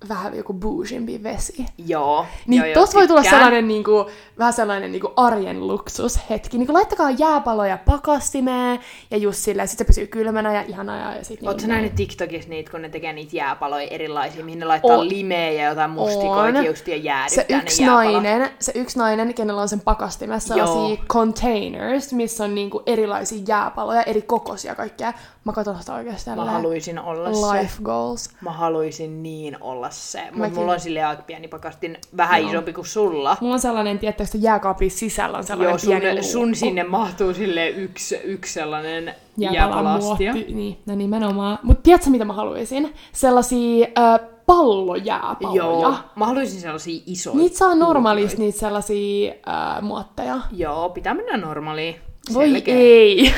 vähän 0.09 0.37
joku 0.37 0.53
boujimpi 0.53 1.23
vesi. 1.23 1.65
Joo. 1.77 2.25
Niin 2.47 2.63
joo, 2.65 2.73
tossa 2.73 2.97
voi 2.99 3.07
tulla 3.07 3.23
sellainen 3.23 3.67
niinku, 3.67 4.05
vähän 4.37 4.53
sellainen 4.53 4.91
niinku 4.91 5.13
arjen 5.15 5.67
luksushetki. 5.67 6.57
Niinku 6.57 6.73
laittakaa 6.73 7.11
jääpaloja 7.11 7.77
pakastimeen 7.77 8.79
ja 9.11 9.17
just 9.17 9.39
silleen, 9.39 9.67
sit 9.67 9.77
se 9.77 9.85
pysyy 9.85 10.07
kylmänä 10.07 10.53
ja 10.53 10.61
ihanaa. 10.61 11.15
Ja 11.15 11.23
sit 11.23 11.39
Oletko 11.43 11.51
niinku... 11.51 11.67
nähnyt 11.67 11.95
TikTokissa 11.95 12.49
niitä, 12.49 12.71
kun 12.71 12.81
ne 12.81 12.89
tekee 12.89 13.13
niitä 13.13 13.35
jääpaloja 13.35 13.87
erilaisia, 13.87 14.45
mihin 14.45 14.59
ne 14.59 14.65
laittaa 14.65 14.97
on. 14.97 15.09
limeä 15.09 15.51
ja 15.51 15.69
jotain 15.69 15.91
mustikoita 15.91 16.61
just 16.61 16.87
ja 16.87 16.95
jäädyttää 16.95 17.45
se 17.45 17.55
yksi 17.57 17.85
nainen, 17.85 18.49
Se 18.59 18.71
yksi 18.75 18.99
nainen, 18.99 19.33
kenellä 19.33 19.61
on 19.61 19.69
sen 19.69 19.81
pakastimessa 19.81 20.53
sellaisia 20.53 21.05
containers, 21.07 22.13
missä 22.13 22.43
on 22.43 22.55
niinku 22.55 22.83
erilaisia 22.85 23.43
jääpaloja, 23.47 24.03
eri 24.03 24.21
kokoisia 24.21 24.75
kaikkea. 24.75 25.13
Mä 25.43 25.53
katson 25.53 25.79
sitä 25.79 25.93
oikeastaan. 25.93 26.37
Mä 26.37 26.51
haluaisin 26.51 26.99
olla 26.99 27.53
Life 27.53 27.73
se. 27.77 27.83
goals. 27.83 28.29
Mä 28.41 28.51
haluaisin 28.51 29.23
niin 29.23 29.57
olla 29.61 29.89
se. 29.89 30.23
Mutta 30.31 30.59
mulla 30.59 30.71
on 30.71 30.79
silleen 30.79 31.07
aika 31.07 31.23
pieni 31.23 31.47
pakastin, 31.47 31.97
vähän 32.17 32.43
no. 32.43 32.49
isompi 32.49 32.73
kuin 32.73 32.87
sulla. 32.87 33.37
Mulla 33.41 33.53
on 33.53 33.59
sellainen, 33.59 33.99
tiettäkö, 33.99 34.29
jääkaapin 34.33 34.91
sisällä 34.91 35.37
on 35.37 35.43
sellainen 35.43 35.71
Joo, 35.71 35.77
sun, 35.77 35.99
pieni 35.99 36.23
sun 36.23 36.55
sinne 36.55 36.83
mahtuu 36.83 37.33
sille 37.33 37.69
yksi, 37.69 38.15
yksi 38.15 38.53
sellainen 38.53 39.15
jääpalastia. 39.37 40.33
Niin, 40.33 40.77
no 40.85 40.95
nimenomaan. 40.95 41.59
Mutta 41.63 41.83
tiedätkö, 41.83 42.09
mitä 42.09 42.25
mä 42.25 42.33
haluaisin? 42.33 42.93
Sellaisia 43.13 43.87
äh, 43.99 44.19
pallojääpaloja. 44.45 45.63
Joo, 45.63 45.95
mä 46.15 46.25
haluaisin 46.25 46.61
sellaisia 46.61 47.01
isoja. 47.05 47.37
Niitä 47.37 47.57
saa 47.57 47.75
normaalisti, 47.75 48.37
niitä 48.37 48.59
sellaisia 48.59 49.33
äh, 49.47 49.81
muotteja. 49.81 50.39
Joo, 50.51 50.89
pitää 50.89 51.13
mennä 51.13 51.37
normaaliin. 51.37 51.95
Voi 52.33 52.49
Selkeä. 52.49 52.75
ei. 52.75 53.33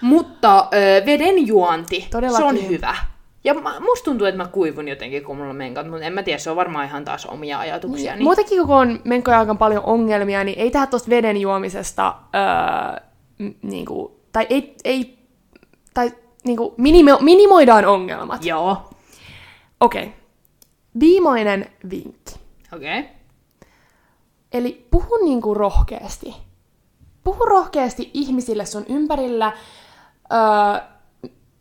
Mutta 0.00 0.58
äh, 0.58 1.06
veden 1.06 1.46
juonti, 1.46 2.06
Todellakin. 2.10 2.58
se 2.58 2.64
on 2.64 2.68
hyvä. 2.68 2.96
Ja 3.44 3.54
musta 3.80 4.04
tuntuu, 4.04 4.26
että 4.26 4.42
mä 4.42 4.48
kuivun 4.48 4.88
jotenkin, 4.88 5.24
kun 5.24 5.36
mulla 5.36 5.50
on 5.50 5.56
menkat, 5.56 5.90
mutta 5.90 6.04
en 6.06 6.12
mä 6.12 6.22
tiedä, 6.22 6.38
se 6.38 6.50
on 6.50 6.56
varmaan 6.56 6.84
ihan 6.86 7.04
taas 7.04 7.26
omia 7.26 7.58
ajatuksia. 7.58 8.14
Niin. 8.14 8.24
Muutenkin, 8.24 8.66
kun 8.66 8.76
on 8.76 9.00
menkoja 9.04 9.38
aika 9.38 9.54
paljon 9.54 9.84
ongelmia, 9.84 10.44
niin 10.44 10.58
ei 10.58 10.70
tehdä 10.70 10.86
tuosta 10.86 11.10
veden 11.10 11.36
juomisesta, 11.36 12.14
öö, 12.34 13.02
m- 13.38 13.54
niinku, 13.62 14.20
tai 14.32 14.46
ei, 14.50 14.74
ei 14.84 15.18
tai 15.94 16.12
niinku, 16.44 16.74
minimo, 16.76 17.18
minimoidaan 17.20 17.84
ongelmat. 17.84 18.44
Joo. 18.44 18.90
Okei. 19.80 20.02
Okay. 20.02 20.14
Viimeinen 21.00 21.70
vinkki. 21.90 22.34
Okei. 22.74 22.98
Okay. 23.00 23.10
Eli 24.52 24.86
puhu 24.90 25.24
niinku 25.24 25.54
rohkeasti. 25.54 26.34
Puhu 27.24 27.44
rohkeasti 27.44 28.10
ihmisille 28.14 28.66
sun 28.66 28.84
ympärillä, 28.88 29.52
öö, 30.32 30.80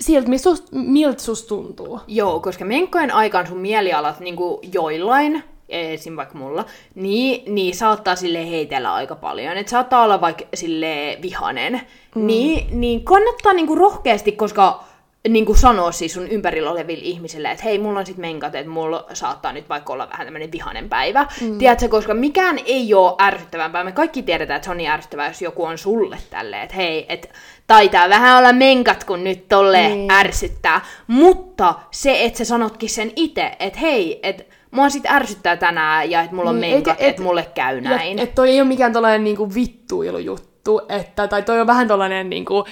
siltä, 0.02 0.30
miltä 0.72 1.24
susta 1.24 1.48
tuntuu. 1.48 2.00
Joo, 2.08 2.40
koska 2.40 2.66
menkkojen 2.66 3.12
aikaan 3.12 3.48
sun 3.48 3.58
mielialat 3.58 4.20
niin 4.20 4.36
joillain, 4.74 5.44
esim. 5.70 6.16
vaikka 6.16 6.38
mulla, 6.38 6.66
niin, 6.96 7.56
niin 7.56 7.76
saattaa 7.76 8.16
sille 8.16 8.50
heitellä 8.50 8.94
aika 8.94 9.16
paljon. 9.16 9.58
Et 9.58 9.68
saattaa 9.68 10.04
olla 10.04 10.22
vaikka 10.22 10.44
sille 10.54 11.18
vihanen. 11.22 11.82
Mm. 12.16 12.28
Niin, 12.28 12.82
niin 12.82 13.04
kannattaa 13.04 13.54
niinku 13.54 13.76
rohkeasti, 13.76 14.32
koska 14.32 14.84
niin 15.30 15.46
kuin 15.46 15.58
sanoa 15.58 15.92
siis 15.92 16.14
sun 16.14 16.28
ympärillä 16.28 16.72
oleville 16.72 17.04
ihmisille, 17.04 17.52
että 17.52 17.64
hei, 17.64 17.80
mulla 17.80 18.00
on 18.00 18.06
sit 18.06 18.18
menkat, 18.18 18.56
että 18.56 18.72
mulla 18.72 19.06
saattaa 19.14 19.54
nyt 19.54 19.70
vaikka 19.70 19.94
olla 19.94 20.10
vähän 20.10 20.28
tämmöinen 20.28 20.52
vihanen 20.52 20.90
päivä. 20.90 21.28
Mm. 21.42 21.58
Tiedätkö, 21.58 21.90
koska 21.90 22.14
mikään 22.14 22.60
ei 22.66 22.94
ole 22.94 23.16
ärsyttävämpää. 23.22 23.84
Me 23.84 23.92
kaikki 23.92 24.24
tiedetään, 24.24 24.56
että 24.56 24.66
se 24.66 24.72
on 24.72 24.78
niin 24.78 24.90
ärsyttävää, 24.90 25.28
jos 25.28 25.42
joku 25.42 25.64
on 25.64 25.78
sulle 25.78 26.18
tälleen, 26.30 26.64
että 26.64 26.76
hei, 26.76 27.06
että 27.10 27.28
taitaa 27.68 28.10
vähän 28.10 28.38
olla 28.38 28.54
menkat, 28.54 29.04
kun 29.04 29.24
nyt 29.24 29.48
tolle 29.48 29.88
niin. 29.88 30.12
ärsyttää. 30.12 30.82
Mutta 31.08 31.74
se, 31.92 32.24
että 32.24 32.38
sä 32.38 32.46
sanotkin 32.46 32.90
sen 32.90 33.12
itse, 33.16 33.52
että 33.60 33.80
hei, 33.80 34.20
että 34.24 34.44
mua 34.72 34.90
sit 34.90 35.06
ärsyttää 35.06 35.58
tänään 35.58 36.12
ja 36.12 36.22
että 36.22 36.36
mulla 36.36 36.50
on 36.50 36.62
niin, 36.62 36.74
menkat, 36.74 36.94
että 36.94 37.06
et 37.06 37.20
mulle 37.20 37.48
käy 37.56 37.82
näin. 37.82 38.20
Että 38.20 38.36
toi 38.36 38.50
ei 38.50 38.62
ole 38.62 38.68
mikään 38.68 38.94
tollainen 38.94 39.24
niinku 39.24 39.54
vittuilujuttu, 39.56 40.55
että, 40.90 41.28
tai 41.28 41.44
toi 41.44 41.62
on 41.62 41.68
vähän 41.68 41.88
tollainen 41.88 42.30
niinku, 42.30 42.66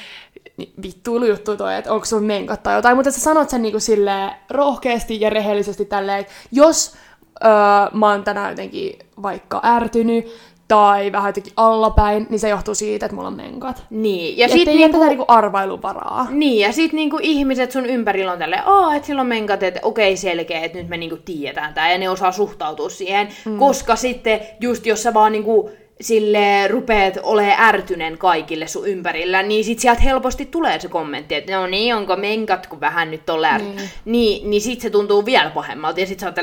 vittuilujuttu 0.83 1.57
toi, 1.57 1.75
että 1.75 1.93
onko 1.93 2.05
sun 2.05 2.23
menkat 2.23 2.63
tai 2.63 2.75
jotain, 2.75 2.95
mutta 2.95 3.11
sä 3.11 3.19
sanot 3.19 3.49
sen 3.49 3.61
niinku 3.61 3.79
silleen 3.79 4.31
rohkeasti 4.49 5.21
ja 5.21 5.29
rehellisesti 5.29 5.85
tälleen, 5.85 6.19
että 6.19 6.33
jos 6.51 6.95
öö, 7.43 7.49
mä 7.93 8.11
oon 8.11 8.23
tänään 8.23 8.49
jotenkin 8.49 8.99
vaikka 9.21 9.61
ärtynyt, 9.65 10.25
tai 10.67 11.11
vähän 11.11 11.29
jotenkin 11.29 11.53
allapäin, 11.57 12.27
niin 12.29 12.39
se 12.39 12.49
johtuu 12.49 12.75
siitä, 12.75 13.05
että 13.05 13.15
mulla 13.15 13.27
on 13.27 13.35
menkat. 13.35 13.83
Niin. 13.89 14.37
Ja, 14.37 14.45
ja 14.45 14.53
sit 14.53 14.65
niinku... 14.65 14.97
tätä 14.97 15.07
niinku 15.09 15.25
arvailuvaraa. 15.27 16.27
Niin, 16.29 16.59
ja 16.59 16.71
sit 16.71 16.93
niinku 16.93 17.19
ihmiset 17.21 17.71
sun 17.71 17.85
ympärillä 17.85 18.31
on 18.31 18.39
tälleen, 18.39 18.61
aa, 18.65 18.95
että 18.95 19.05
sillä 19.05 19.21
on 19.21 19.27
menkat, 19.27 19.63
että 19.63 19.79
okei, 19.83 20.17
selkeä, 20.17 20.61
että 20.61 20.77
nyt 20.77 20.89
me 20.89 20.97
niinku 20.97 21.17
tiedetään 21.25 21.73
tää, 21.73 21.91
ja 21.91 21.97
ne 21.97 22.09
osaa 22.09 22.31
suhtautua 22.31 22.89
siihen, 22.89 23.27
mm. 23.45 23.57
koska 23.57 23.95
sitten 23.95 24.39
just 24.59 24.85
jos 24.85 25.03
sä 25.03 25.13
vaan 25.13 25.31
niinku 25.31 25.71
sille 26.01 26.67
rupeat 26.67 27.17
ole 27.23 27.55
ärtynen 27.59 28.17
kaikille 28.17 28.67
sun 28.67 28.87
ympärillä, 28.87 29.43
niin 29.43 29.65
sit 29.65 29.79
sieltä 29.79 30.01
helposti 30.01 30.45
tulee 30.45 30.79
se 30.79 30.87
kommentti, 30.87 31.35
että 31.35 31.55
no 31.55 31.67
niin, 31.67 31.95
onko 31.95 32.15
menkat, 32.15 32.67
kun 32.67 32.79
vähän 32.79 33.11
nyt 33.11 33.29
on 33.29 33.45
ärt... 33.45 33.63
Niin. 33.63 33.89
niin, 34.05 34.49
niin 34.49 34.61
sit 34.61 34.81
se 34.81 34.89
tuntuu 34.89 35.25
vielä 35.25 35.49
pahemmalta, 35.49 35.99
ja 35.99 36.05
sit 36.05 36.19
sä 36.19 36.27
oot 36.27 36.35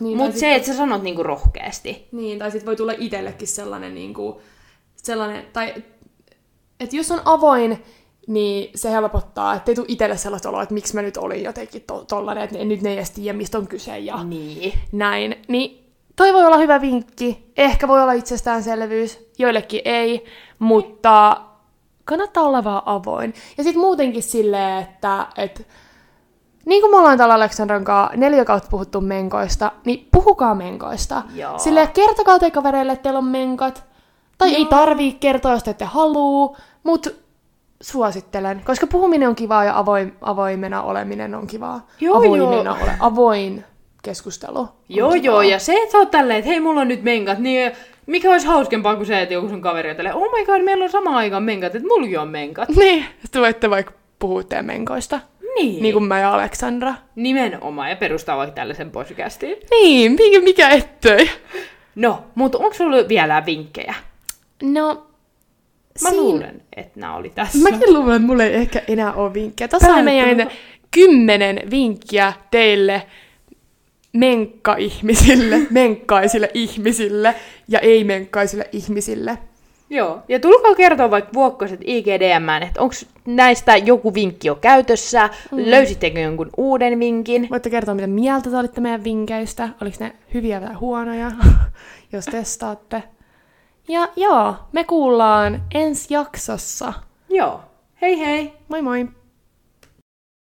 niin, 0.00 0.16
Mut 0.16 0.32
se, 0.32 0.38
sit... 0.38 0.48
että 0.48 0.68
sä 0.68 0.74
sanot 0.74 1.02
niinku 1.02 1.22
rohkeasti. 1.22 2.08
Niin, 2.12 2.38
tai 2.38 2.50
sit 2.50 2.66
voi 2.66 2.76
tulla 2.76 2.92
itsellekin 2.98 3.48
sellainen 3.48 3.94
niinku, 3.94 4.40
sellainen, 4.96 5.44
tai 5.52 5.74
että 6.80 6.96
jos 6.96 7.10
on 7.10 7.20
avoin, 7.24 7.84
niin 8.26 8.70
se 8.74 8.90
helpottaa, 8.90 9.54
että 9.54 9.70
ei 9.70 9.74
tule 9.74 9.86
itselle 9.88 10.16
sellaista 10.16 10.48
oloa, 10.48 10.62
että 10.62 10.74
miksi 10.74 10.94
mä 10.94 11.02
nyt 11.02 11.16
olin 11.16 11.42
jotenkin 11.42 11.82
to- 11.86 12.04
tollanen, 12.04 12.44
että 12.44 12.64
nyt 12.64 12.82
ne 12.82 12.90
ei 12.90 12.96
edes 12.96 13.10
tiedä, 13.10 13.38
mistä 13.38 13.58
on 13.58 13.66
kyse 13.66 13.98
ja 13.98 14.24
niin. 14.24 14.72
näin. 14.92 15.36
Niin 15.48 15.81
toi 16.22 16.32
voi 16.32 16.46
olla 16.46 16.58
hyvä 16.58 16.80
vinkki. 16.80 17.52
Ehkä 17.56 17.88
voi 17.88 18.02
olla 18.02 18.12
itsestäänselvyys, 18.12 19.30
joillekin 19.38 19.80
ei, 19.84 20.24
mutta 20.58 21.40
kannattaa 22.04 22.42
olla 22.44 22.64
vaan 22.64 22.82
avoin. 22.86 23.34
Ja 23.58 23.64
sitten 23.64 23.80
muutenkin 23.80 24.22
silleen, 24.22 24.82
että, 24.82 25.26
että 25.36 25.62
niin 26.66 26.82
kuin 26.82 26.90
me 26.90 26.96
ollaan 26.96 27.18
täällä 27.18 27.34
Aleksandran 27.34 27.84
kanssa 27.84 28.16
neljä 28.16 28.44
kautta 28.44 28.68
puhuttu 28.70 29.00
menkoista, 29.00 29.72
niin 29.84 30.08
puhukaa 30.12 30.54
menkoista. 30.54 31.22
Joo. 31.34 31.58
Silleen 31.58 31.88
kertokaa 31.88 32.38
te 32.38 32.50
kavereille, 32.50 32.92
että 32.92 33.02
teillä 33.02 33.18
on 33.18 33.24
menkat. 33.24 33.84
Tai 34.38 34.52
Joo. 34.52 34.58
ei 34.58 34.64
tarvii 34.64 35.12
kertoa, 35.12 35.52
jos 35.52 35.62
te 35.62 35.70
ette 35.70 35.84
haluu, 35.84 36.56
mutta 36.82 37.10
suosittelen. 37.80 38.62
Koska 38.66 38.86
puhuminen 38.86 39.28
on 39.28 39.34
kivaa 39.34 39.64
ja 39.64 39.78
avoin, 39.78 40.16
avoimena 40.20 40.82
oleminen 40.82 41.34
on 41.34 41.46
kivaa. 41.46 41.86
Joo, 42.00 42.16
Avoimena 42.16 42.70
joo. 42.70 42.76
Ole, 42.82 42.96
avoin 43.00 43.64
keskustelu. 44.02 44.68
Joo, 44.88 45.14
joo, 45.14 45.42
ja 45.42 45.58
se, 45.58 45.72
että 45.72 45.92
sä 45.92 45.98
oot 45.98 46.10
tälleen, 46.10 46.38
että 46.38 46.48
hei, 46.50 46.60
mulla 46.60 46.80
on 46.80 46.88
nyt 46.88 47.02
menkat, 47.02 47.38
niin 47.38 47.72
mikä 48.06 48.30
olisi 48.30 48.46
hauskempaa 48.46 48.96
kuin 48.96 49.06
se, 49.06 49.22
että 49.22 49.34
joku 49.34 49.48
sun 49.48 49.60
kaveri 49.62 49.90
on 49.90 49.96
tälleen, 49.96 50.14
oh 50.16 50.38
my 50.38 50.44
god, 50.46 50.62
meillä 50.62 50.84
on 50.84 50.90
sama 50.90 51.16
aikaan 51.16 51.42
menkat, 51.42 51.74
että 51.74 51.88
mullakin 51.88 52.18
on 52.18 52.28
menkat. 52.28 52.68
Niin, 52.76 53.04
te 53.30 53.40
voitte 53.40 53.70
vaikka 53.70 53.92
puhua 54.18 54.42
teidän 54.42 54.66
menkoista. 54.66 55.20
Niin. 55.54 55.82
Niin 55.82 55.92
kuin 55.92 56.04
mä 56.04 56.20
ja 56.20 56.34
Aleksandra. 56.34 56.94
Nimenomaan, 57.14 57.90
ja 57.90 57.96
perustaa 57.96 58.36
vaikka 58.36 58.54
tällaisen 58.54 58.90
podcastin. 58.90 59.56
Niin, 59.70 60.12
mikä, 60.12 60.40
mikä 60.40 60.68
ettei. 60.68 61.30
No, 61.94 62.24
mutta 62.34 62.58
onko 62.58 62.74
sulla 62.74 63.08
vielä 63.08 63.42
vinkkejä? 63.46 63.94
No, 64.62 65.06
Mä 66.02 66.08
siin- 66.10 66.20
luulen, 66.22 66.62
että 66.76 67.00
nämä 67.00 67.16
oli 67.16 67.30
tässä. 67.30 67.58
Mäkin 67.58 67.94
luulen, 67.94 68.16
että 68.16 68.26
mulla 68.26 68.44
ei 68.44 68.54
ehkä 68.54 68.82
enää 68.88 69.12
ole 69.12 69.34
vinkkejä. 69.34 69.68
Tässä 69.68 69.86
Päättely. 69.86 70.04
meidän 70.04 70.50
kymmenen 70.90 71.60
vinkkiä 71.70 72.32
teille 72.50 73.02
menkka-ihmisille, 74.12 75.60
menkkaisille 75.70 76.50
ihmisille 76.54 77.34
ja 77.68 77.78
ei-menkkaisille 77.78 78.68
ihmisille. 78.72 79.38
Joo, 79.90 80.22
ja 80.28 80.40
tulkaa 80.40 80.74
kertoa 80.74 81.10
vaikka 81.10 81.32
vuokkoset 81.34 81.80
IGDM, 81.84 82.62
että 82.62 82.80
onko 82.80 82.94
näistä 83.26 83.76
joku 83.76 84.14
vinkki 84.14 84.48
jo 84.48 84.54
käytössä, 84.54 85.30
mm. 85.52 85.58
löysittekö 85.66 86.20
jonkun 86.20 86.50
uuden 86.56 87.00
vinkin? 87.00 87.48
Voitte 87.50 87.70
kertoa, 87.70 87.94
mitä 87.94 88.06
mieltä 88.06 88.50
te 88.50 88.56
olitte 88.56 88.80
meidän 88.80 89.04
vinkkeistä. 89.04 89.68
Oliko 89.82 89.96
ne 90.00 90.12
hyviä 90.34 90.60
vai 90.60 90.74
huonoja, 90.74 91.30
jos 92.12 92.24
testaatte. 92.24 93.02
Ja 93.88 94.08
joo, 94.16 94.54
me 94.72 94.84
kuullaan 94.84 95.62
ensi 95.74 96.14
jaksossa. 96.14 96.92
Joo, 97.28 97.60
hei 98.02 98.18
hei! 98.18 98.52
Moi 98.68 98.82
moi! 98.82 99.08